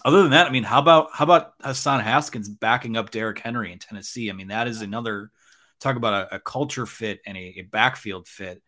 other 0.04 0.22
than 0.22 0.32
that, 0.32 0.48
I 0.48 0.50
mean, 0.50 0.63
how 0.63 0.80
about 0.80 1.10
how 1.13 1.26
about 1.26 1.54
Hassan 1.62 2.00
Haskins 2.00 2.50
backing 2.50 2.98
up 2.98 3.12
Derrick 3.12 3.39
Henry 3.39 3.72
in 3.72 3.80
Tennessee? 3.80 4.30
I 4.30 4.34
mean, 4.34 4.48
that 4.48 4.67
is 4.67 4.82
another 4.82 5.32
talk 5.80 5.96
about 5.96 6.32
a, 6.32 6.36
a 6.36 6.39
culture 6.39 6.86
fit 6.86 7.20
and 7.26 7.38
a, 7.38 7.60
a, 7.60 7.62
backfield 7.62 8.28
fit. 8.28 8.63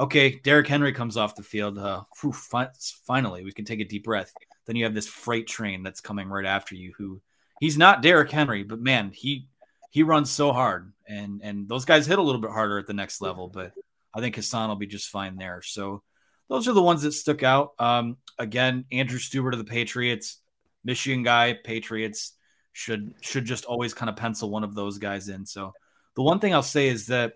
Okay, 0.00 0.40
Derrick 0.42 0.66
Henry 0.66 0.94
comes 0.94 1.18
off 1.18 1.36
the 1.36 1.42
field. 1.42 1.76
Uh, 1.76 2.04
whew, 2.20 2.32
fi- 2.32 2.70
finally, 3.06 3.44
we 3.44 3.52
can 3.52 3.66
take 3.66 3.80
a 3.80 3.84
deep 3.84 4.04
breath. 4.04 4.32
Then 4.64 4.74
you 4.74 4.84
have 4.84 4.94
this 4.94 5.06
freight 5.06 5.46
train 5.46 5.82
that's 5.82 6.00
coming 6.00 6.26
right 6.26 6.46
after 6.46 6.74
you. 6.74 6.94
Who 6.96 7.20
he's 7.60 7.76
not 7.76 8.00
Derrick 8.00 8.30
Henry, 8.30 8.62
but 8.62 8.80
man, 8.80 9.10
he 9.12 9.46
he 9.90 10.02
runs 10.02 10.30
so 10.30 10.52
hard, 10.52 10.94
and 11.06 11.42
and 11.42 11.68
those 11.68 11.84
guys 11.84 12.06
hit 12.06 12.18
a 12.18 12.22
little 12.22 12.40
bit 12.40 12.50
harder 12.50 12.78
at 12.78 12.86
the 12.86 12.94
next 12.94 13.20
level. 13.20 13.48
But 13.48 13.72
I 14.14 14.20
think 14.20 14.36
Hassan 14.36 14.70
will 14.70 14.76
be 14.76 14.86
just 14.86 15.10
fine 15.10 15.36
there. 15.36 15.60
So 15.60 16.02
those 16.48 16.66
are 16.66 16.72
the 16.72 16.82
ones 16.82 17.02
that 17.02 17.12
stuck 17.12 17.42
out. 17.42 17.72
Um, 17.78 18.16
again, 18.38 18.86
Andrew 18.90 19.18
Stueber 19.18 19.52
of 19.52 19.58
the 19.58 19.64
Patriots, 19.64 20.38
Michigan 20.82 21.22
guy, 21.22 21.58
Patriots 21.62 22.32
should 22.72 23.12
should 23.20 23.44
just 23.44 23.66
always 23.66 23.92
kind 23.92 24.08
of 24.08 24.16
pencil 24.16 24.48
one 24.48 24.64
of 24.64 24.74
those 24.74 24.96
guys 24.96 25.28
in. 25.28 25.44
So 25.44 25.74
the 26.16 26.22
one 26.22 26.38
thing 26.38 26.54
I'll 26.54 26.62
say 26.62 26.88
is 26.88 27.08
that 27.08 27.34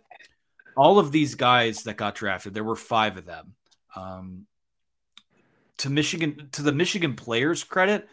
all 0.77 0.99
of 0.99 1.13
these 1.13 1.35
guys 1.35 1.85
that 1.85 1.97
got 1.97 2.15
drafted, 2.15 2.55
there 2.55 2.65
were 2.65 2.77
five 2.77 3.17
of 3.17 3.27
them. 3.27 3.55
Um, 3.97 4.47
to 5.79 5.91
Michigan, 5.91 6.49
to 6.53 6.63
the 6.63 6.73
Michigan 6.73 7.15
players' 7.15 7.65
credit, 7.65 8.09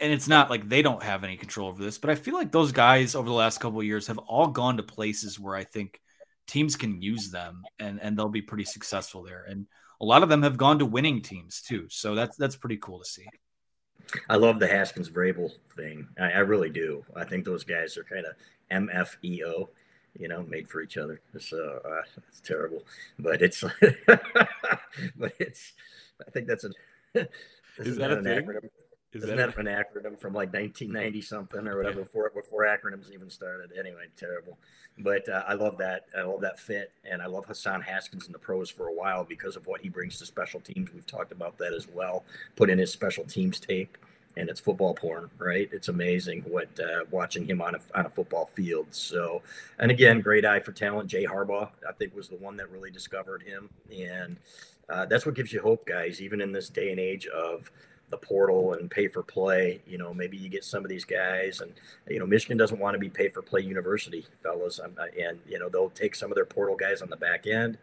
and 0.00 0.12
it's 0.12 0.28
not 0.28 0.50
like 0.50 0.68
they 0.68 0.82
don't 0.82 1.02
have 1.02 1.24
any 1.24 1.36
control 1.36 1.68
over 1.68 1.82
this, 1.82 1.98
but 1.98 2.10
I 2.10 2.14
feel 2.14 2.34
like 2.34 2.50
those 2.50 2.72
guys 2.72 3.14
over 3.14 3.28
the 3.28 3.34
last 3.34 3.60
couple 3.60 3.78
of 3.78 3.86
years 3.86 4.06
have 4.06 4.18
all 4.18 4.48
gone 4.48 4.76
to 4.78 4.82
places 4.82 5.38
where 5.38 5.54
I 5.54 5.64
think 5.64 6.00
teams 6.46 6.76
can 6.76 7.00
use 7.00 7.30
them 7.30 7.64
and 7.78 8.00
and 8.02 8.18
they'll 8.18 8.28
be 8.28 8.42
pretty 8.42 8.64
successful 8.64 9.22
there. 9.22 9.44
And 9.48 9.66
a 10.00 10.04
lot 10.04 10.22
of 10.22 10.28
them 10.28 10.42
have 10.42 10.56
gone 10.56 10.78
to 10.80 10.86
winning 10.86 11.22
teams 11.22 11.62
too. 11.62 11.86
So 11.88 12.14
that's 12.14 12.36
that's 12.36 12.56
pretty 12.56 12.78
cool 12.78 12.98
to 12.98 13.04
see. 13.04 13.26
I 14.28 14.36
love 14.36 14.60
the 14.60 14.66
Haskins 14.66 15.08
Vrabel 15.08 15.50
thing. 15.76 16.06
I, 16.18 16.32
I 16.32 16.38
really 16.38 16.70
do. 16.70 17.04
I 17.16 17.24
think 17.24 17.44
those 17.44 17.64
guys 17.64 17.96
are 17.96 18.04
kind 18.04 18.26
of 18.26 18.34
MFEO 18.70 19.68
you 20.18 20.28
know, 20.28 20.42
made 20.44 20.68
for 20.68 20.80
each 20.80 20.96
other. 20.96 21.20
So 21.38 21.80
uh, 21.84 22.02
it's 22.28 22.40
terrible, 22.40 22.84
but 23.18 23.42
it's, 23.42 23.62
but 24.06 25.32
it's, 25.38 25.72
I 26.26 26.30
think 26.30 26.46
that's 26.46 26.64
a, 26.64 26.70
Is 27.78 27.96
that, 27.96 28.08
that, 28.10 28.18
a 28.18 28.22
thing? 28.22 28.46
Acronym? 28.46 28.68
Is 29.12 29.22
Isn't 29.22 29.36
that, 29.36 29.54
that 29.54 29.58
an 29.58 29.66
acronym 29.66 30.18
from 30.18 30.32
like 30.32 30.52
1990 30.52 31.20
something 31.20 31.68
or 31.68 31.76
whatever 31.76 31.98
yeah. 31.98 32.04
before 32.04 32.30
before 32.34 32.64
acronyms 32.64 33.12
even 33.12 33.30
started? 33.30 33.70
Anyway, 33.78 34.06
terrible. 34.16 34.58
But 34.98 35.28
uh, 35.28 35.44
I 35.46 35.54
love 35.54 35.78
that. 35.78 36.06
I 36.16 36.22
love 36.22 36.40
that 36.40 36.58
fit, 36.58 36.90
and 37.08 37.22
I 37.22 37.26
love 37.26 37.46
Hassan 37.46 37.80
Haskins 37.80 38.26
in 38.26 38.32
the 38.32 38.38
pros 38.38 38.70
for 38.70 38.88
a 38.88 38.92
while 38.92 39.24
because 39.24 39.54
of 39.56 39.66
what 39.66 39.80
he 39.80 39.88
brings 39.88 40.18
to 40.18 40.26
special 40.26 40.60
teams. 40.60 40.92
We've 40.92 41.06
talked 41.06 41.30
about 41.30 41.58
that 41.58 41.72
as 41.72 41.86
well. 41.88 42.24
Put 42.56 42.70
in 42.70 42.78
his 42.78 42.90
special 42.90 43.24
teams 43.24 43.60
tape, 43.60 43.96
and 44.36 44.48
it's 44.48 44.60
football 44.60 44.94
porn, 44.94 45.30
right? 45.38 45.68
It's 45.72 45.88
amazing 45.88 46.42
what 46.42 46.68
uh, 46.80 47.04
watching 47.10 47.46
him 47.46 47.60
on 47.62 47.74
a 47.74 47.80
on 47.94 48.06
a 48.06 48.10
football 48.10 48.46
field. 48.54 48.86
So, 48.90 49.42
and 49.78 49.90
again, 49.90 50.20
great 50.20 50.44
eye 50.44 50.60
for 50.60 50.72
talent. 50.72 51.08
Jay 51.08 51.24
Harbaugh, 51.24 51.68
I 51.88 51.92
think, 51.92 52.14
was 52.14 52.28
the 52.28 52.36
one 52.36 52.56
that 52.56 52.70
really 52.70 52.90
discovered 52.90 53.42
him, 53.42 53.70
and 53.96 54.36
uh, 54.88 55.06
that's 55.06 55.26
what 55.26 55.34
gives 55.34 55.52
you 55.52 55.60
hope, 55.60 55.86
guys. 55.86 56.20
Even 56.20 56.40
in 56.40 56.52
this 56.52 56.68
day 56.68 56.90
and 56.90 57.00
age 57.00 57.26
of 57.26 57.70
the 58.10 58.26
portal 58.26 58.74
and 58.74 58.90
pay 58.90 59.08
for 59.08 59.22
play. 59.22 59.80
You 59.86 59.98
know, 59.98 60.12
maybe 60.12 60.36
you 60.36 60.48
get 60.48 60.64
some 60.64 60.84
of 60.84 60.88
these 60.88 61.04
guys, 61.04 61.60
and 61.60 61.72
you 62.08 62.18
know, 62.18 62.26
Michigan 62.26 62.56
doesn't 62.56 62.78
want 62.78 62.94
to 62.94 62.98
be 62.98 63.08
pay 63.08 63.28
for 63.28 63.42
play 63.42 63.62
university, 63.62 64.26
fellas. 64.42 64.78
and 64.78 65.40
you 65.48 65.58
know, 65.58 65.68
they'll 65.68 65.90
take 65.90 66.14
some 66.14 66.30
of 66.30 66.34
their 66.34 66.44
portal 66.44 66.76
guys 66.76 67.02
on 67.02 67.10
the 67.10 67.16
back 67.16 67.46
end, 67.46 67.78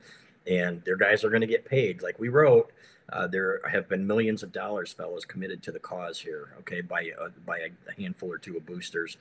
and 0.47 0.83
their 0.83 0.95
guys 0.95 1.23
are 1.23 1.29
going 1.29 1.41
to 1.41 1.47
get 1.47 1.65
paid. 1.65 2.01
Like 2.01 2.19
we 2.19 2.29
wrote, 2.29 2.71
uh, 3.11 3.27
there 3.27 3.61
have 3.69 3.89
been 3.89 4.05
millions 4.05 4.43
of 4.43 4.51
dollars, 4.51 4.93
fellas, 4.93 5.25
committed 5.25 5.61
to 5.63 5.71
the 5.71 5.79
cause 5.79 6.19
here. 6.19 6.53
Okay, 6.59 6.81
by 6.81 7.11
uh, 7.19 7.29
by 7.45 7.59
a 7.59 8.01
handful 8.01 8.31
or 8.31 8.37
two 8.37 8.57
of 8.57 8.65
boosters. 8.65 9.17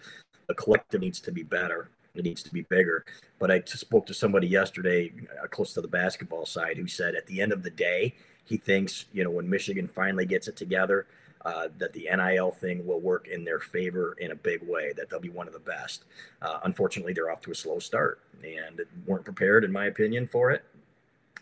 The 0.46 0.54
collective 0.54 1.00
needs 1.00 1.20
to 1.20 1.32
be 1.32 1.42
better. 1.42 1.90
It 2.14 2.24
needs 2.24 2.42
to 2.42 2.52
be 2.52 2.62
bigger. 2.62 3.04
But 3.38 3.50
I 3.50 3.62
spoke 3.64 4.06
to 4.06 4.14
somebody 4.14 4.48
yesterday, 4.48 5.12
uh, 5.42 5.46
close 5.46 5.74
to 5.74 5.80
the 5.80 5.88
basketball 5.88 6.44
side, 6.44 6.76
who 6.76 6.86
said 6.86 7.14
at 7.14 7.26
the 7.26 7.40
end 7.40 7.52
of 7.52 7.62
the 7.62 7.70
day, 7.70 8.14
he 8.44 8.56
thinks, 8.56 9.04
you 9.12 9.22
know, 9.22 9.30
when 9.30 9.48
Michigan 9.48 9.86
finally 9.86 10.26
gets 10.26 10.48
it 10.48 10.56
together, 10.56 11.06
uh, 11.44 11.68
that 11.78 11.92
the 11.92 12.08
NIL 12.14 12.50
thing 12.50 12.84
will 12.86 13.00
work 13.00 13.28
in 13.28 13.44
their 13.44 13.60
favor 13.60 14.14
in 14.18 14.32
a 14.32 14.34
big 14.34 14.60
way, 14.68 14.92
that 14.96 15.08
they'll 15.08 15.20
be 15.20 15.30
one 15.30 15.46
of 15.46 15.52
the 15.52 15.60
best. 15.60 16.04
Uh, 16.42 16.58
unfortunately, 16.64 17.12
they're 17.12 17.30
off 17.30 17.40
to 17.42 17.52
a 17.52 17.54
slow 17.54 17.78
start 17.78 18.20
and 18.42 18.80
weren't 19.06 19.24
prepared, 19.24 19.64
in 19.64 19.72
my 19.72 19.86
opinion, 19.86 20.26
for 20.26 20.50
it 20.50 20.64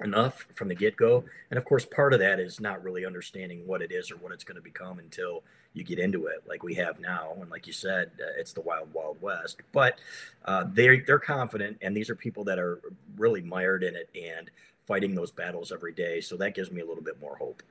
enough 0.00 0.46
from 0.54 0.68
the 0.68 0.74
get 0.74 0.96
go. 0.96 1.24
And 1.50 1.58
of 1.58 1.64
course, 1.64 1.84
part 1.84 2.12
of 2.12 2.20
that 2.20 2.40
is 2.40 2.60
not 2.60 2.82
really 2.82 3.04
understanding 3.04 3.66
what 3.66 3.82
it 3.82 3.92
is 3.92 4.10
or 4.10 4.16
what 4.16 4.32
it's 4.32 4.44
going 4.44 4.56
to 4.56 4.62
become 4.62 4.98
until 4.98 5.42
you 5.74 5.84
get 5.84 5.98
into 5.98 6.26
it, 6.26 6.42
like 6.46 6.62
we 6.62 6.74
have 6.74 6.98
now. 7.00 7.32
And 7.40 7.50
like 7.50 7.66
you 7.66 7.72
said, 7.72 8.10
uh, 8.20 8.38
it's 8.38 8.52
the 8.52 8.60
wild, 8.60 8.92
wild 8.92 9.20
west. 9.20 9.58
But 9.72 9.98
uh, 10.44 10.64
they're 10.72 11.02
they're 11.06 11.18
confident, 11.18 11.78
and 11.82 11.96
these 11.96 12.10
are 12.10 12.14
people 12.14 12.44
that 12.44 12.58
are 12.58 12.80
really 13.16 13.42
mired 13.42 13.82
in 13.82 13.94
it 13.94 14.08
and 14.14 14.50
fighting 14.86 15.14
those 15.14 15.30
battles 15.30 15.70
every 15.70 15.92
day. 15.92 16.20
So 16.20 16.36
that 16.38 16.54
gives 16.54 16.70
me 16.70 16.80
a 16.80 16.86
little 16.86 17.02
bit 17.04 17.20
more 17.20 17.36
hope. 17.36 17.62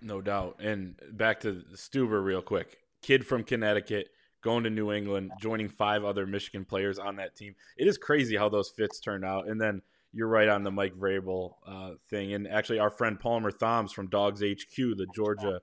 No 0.00 0.20
doubt. 0.20 0.60
And 0.60 0.94
back 1.12 1.40
to 1.40 1.64
Stueber 1.74 2.24
real 2.24 2.42
quick. 2.42 2.78
Kid 3.02 3.26
from 3.26 3.42
Connecticut 3.42 4.10
going 4.42 4.62
to 4.64 4.70
New 4.70 4.92
England, 4.92 5.32
joining 5.40 5.68
five 5.68 6.04
other 6.04 6.26
Michigan 6.26 6.64
players 6.64 6.98
on 6.98 7.16
that 7.16 7.34
team. 7.34 7.54
It 7.76 7.88
is 7.88 7.98
crazy 7.98 8.36
how 8.36 8.48
those 8.48 8.70
fits 8.70 9.00
turned 9.00 9.24
out. 9.24 9.48
And 9.48 9.60
then 9.60 9.82
you're 10.12 10.28
right 10.28 10.48
on 10.48 10.62
the 10.62 10.70
Mike 10.70 10.94
Vrabel 10.94 11.54
uh, 11.66 11.90
thing. 12.08 12.32
And 12.32 12.48
actually, 12.48 12.78
our 12.78 12.90
friend 12.90 13.18
Palmer 13.18 13.50
Thombs 13.50 13.92
from 13.92 14.08
Dawgs 14.08 14.40
HQ, 14.40 14.76
the 14.76 15.06
Georgia 15.14 15.60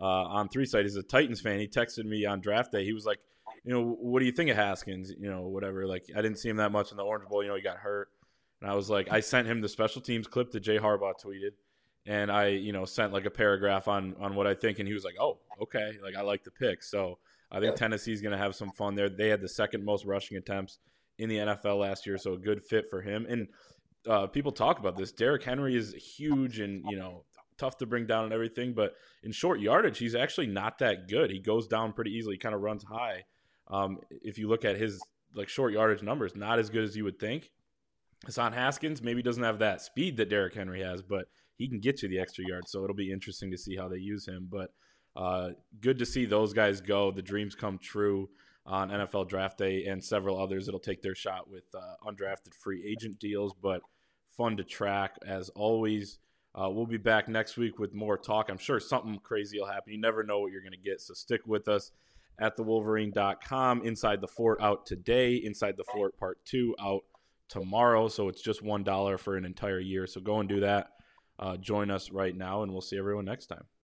uh, 0.00 0.04
on 0.04 0.48
three 0.48 0.66
site, 0.66 0.86
is 0.86 0.96
a 0.96 1.02
Titans 1.02 1.40
fan. 1.40 1.58
He 1.58 1.68
texted 1.68 2.04
me 2.04 2.24
on 2.24 2.40
draft 2.40 2.72
day. 2.72 2.84
He 2.84 2.92
was 2.92 3.04
like, 3.04 3.18
you 3.64 3.72
know, 3.72 3.96
what 4.00 4.20
do 4.20 4.26
you 4.26 4.32
think 4.32 4.50
of 4.50 4.56
Haskins? 4.56 5.12
You 5.18 5.28
know, 5.28 5.42
whatever. 5.42 5.86
Like, 5.86 6.04
I 6.16 6.22
didn't 6.22 6.38
see 6.38 6.48
him 6.48 6.56
that 6.58 6.72
much 6.72 6.90
in 6.90 6.96
the 6.96 7.04
Orange 7.04 7.28
Bowl. 7.28 7.42
You 7.42 7.50
know, 7.50 7.56
he 7.56 7.62
got 7.62 7.78
hurt. 7.78 8.08
And 8.60 8.70
I 8.70 8.74
was 8.74 8.90
like, 8.90 9.12
I 9.12 9.20
sent 9.20 9.46
him 9.46 9.60
the 9.60 9.68
special 9.68 10.00
teams 10.00 10.26
clip 10.26 10.50
that 10.52 10.60
Jay 10.60 10.78
Harbaugh 10.78 11.14
tweeted, 11.24 11.52
and 12.06 12.30
I, 12.30 12.48
you 12.48 12.72
know, 12.72 12.84
sent 12.84 13.12
like 13.12 13.24
a 13.24 13.30
paragraph 13.30 13.86
on 13.86 14.16
on 14.18 14.34
what 14.34 14.46
I 14.46 14.54
think, 14.54 14.78
and 14.78 14.88
he 14.88 14.94
was 14.94 15.04
like, 15.04 15.14
"Oh, 15.20 15.38
okay, 15.62 15.92
like 16.02 16.16
I 16.16 16.22
like 16.22 16.42
the 16.42 16.50
pick." 16.50 16.82
So 16.82 17.18
I 17.50 17.60
think. 17.60 17.76
Tennessee's 17.76 18.20
going 18.20 18.32
to 18.32 18.38
have 18.38 18.56
some 18.56 18.70
fun 18.70 18.94
there. 18.94 19.08
They 19.08 19.28
had 19.28 19.40
the 19.40 19.48
second 19.48 19.84
most 19.84 20.04
rushing 20.04 20.36
attempts 20.36 20.78
in 21.18 21.28
the 21.28 21.36
NFL 21.36 21.78
last 21.80 22.06
year, 22.06 22.18
so 22.18 22.34
a 22.34 22.38
good 22.38 22.62
fit 22.62 22.90
for 22.90 23.00
him. 23.00 23.26
And 23.28 23.48
uh, 24.06 24.26
people 24.26 24.52
talk 24.52 24.78
about 24.78 24.96
this. 24.96 25.12
Derrick 25.12 25.42
Henry 25.42 25.76
is 25.76 25.94
huge 25.94 26.60
and 26.60 26.84
you 26.88 26.96
know 26.98 27.24
tough 27.58 27.76
to 27.78 27.86
bring 27.86 28.06
down 28.06 28.24
and 28.24 28.32
everything, 28.32 28.72
but 28.72 28.94
in 29.24 29.32
short 29.32 29.60
yardage, 29.60 29.98
he's 29.98 30.14
actually 30.14 30.46
not 30.46 30.78
that 30.78 31.08
good. 31.08 31.30
He 31.30 31.40
goes 31.40 31.66
down 31.66 31.92
pretty 31.92 32.12
easily, 32.12 32.34
he 32.34 32.38
kind 32.38 32.54
of 32.54 32.60
runs 32.60 32.84
high. 32.84 33.24
Um, 33.68 33.98
if 34.10 34.38
you 34.38 34.48
look 34.48 34.64
at 34.64 34.76
his 34.76 35.00
like 35.34 35.48
short 35.48 35.72
yardage 35.72 36.02
numbers, 36.02 36.34
not 36.34 36.58
as 36.58 36.70
good 36.70 36.84
as 36.84 36.96
you 36.96 37.04
would 37.04 37.18
think. 37.18 37.50
Hassan 38.24 38.52
Haskins 38.52 39.02
maybe 39.02 39.22
doesn't 39.22 39.42
have 39.42 39.58
that 39.60 39.80
speed 39.80 40.16
that 40.16 40.28
Derrick 40.28 40.54
Henry 40.54 40.82
has, 40.82 41.02
but 41.02 41.26
he 41.56 41.68
can 41.68 41.80
get 41.80 42.02
you 42.02 42.08
the 42.08 42.18
extra 42.18 42.44
yards. 42.46 42.70
So 42.70 42.82
it'll 42.82 42.96
be 42.96 43.12
interesting 43.12 43.50
to 43.50 43.58
see 43.58 43.76
how 43.76 43.88
they 43.88 43.98
use 43.98 44.26
him. 44.26 44.48
But 44.50 44.72
uh, 45.14 45.50
good 45.80 45.98
to 45.98 46.06
see 46.06 46.24
those 46.24 46.52
guys 46.52 46.80
go. 46.80 47.10
The 47.10 47.22
dreams 47.22 47.54
come 47.54 47.78
true 47.78 48.28
on 48.66 48.90
NFL 48.90 49.28
Draft 49.28 49.58
Day, 49.58 49.84
and 49.86 50.02
several 50.02 50.40
others 50.40 50.66
that'll 50.66 50.80
take 50.80 51.02
their 51.02 51.14
shot 51.14 51.50
with 51.50 51.64
uh, 51.74 51.94
undrafted 52.06 52.54
free 52.54 52.84
agent 52.86 53.18
deals. 53.18 53.54
But 53.60 53.80
fun 54.36 54.56
to 54.56 54.64
track 54.64 55.16
as 55.26 55.48
always. 55.50 56.18
Uh, 56.54 56.68
we'll 56.70 56.86
be 56.86 56.96
back 56.96 57.28
next 57.28 57.56
week 57.56 57.78
with 57.78 57.94
more 57.94 58.18
talk. 58.18 58.48
I'm 58.50 58.58
sure 58.58 58.80
something 58.80 59.18
crazy 59.22 59.58
will 59.58 59.66
happen. 59.66 59.92
You 59.92 60.00
never 60.00 60.22
know 60.22 60.40
what 60.40 60.50
you're 60.50 60.62
going 60.62 60.72
to 60.72 60.78
get, 60.78 61.00
so 61.00 61.14
stick 61.14 61.46
with 61.46 61.68
us 61.68 61.92
at 62.40 62.56
thewolverine.com. 62.56 63.82
Inside 63.84 64.20
the 64.20 64.28
Fort 64.28 64.60
out 64.60 64.86
today. 64.86 65.36
Inside 65.36 65.76
the 65.76 65.84
Fort 65.84 66.16
Part 66.18 66.44
Two 66.44 66.74
out 66.80 67.02
tomorrow. 67.48 68.08
So 68.08 68.28
it's 68.28 68.42
just 68.42 68.62
$1 68.62 69.18
for 69.18 69.36
an 69.36 69.44
entire 69.44 69.80
year. 69.80 70.06
So 70.06 70.20
go 70.20 70.40
and 70.40 70.48
do 70.48 70.60
that. 70.60 70.88
Uh, 71.38 71.56
join 71.56 71.90
us 71.90 72.10
right 72.10 72.36
now, 72.36 72.62
and 72.62 72.72
we'll 72.72 72.80
see 72.80 72.98
everyone 72.98 73.24
next 73.24 73.46
time. 73.46 73.64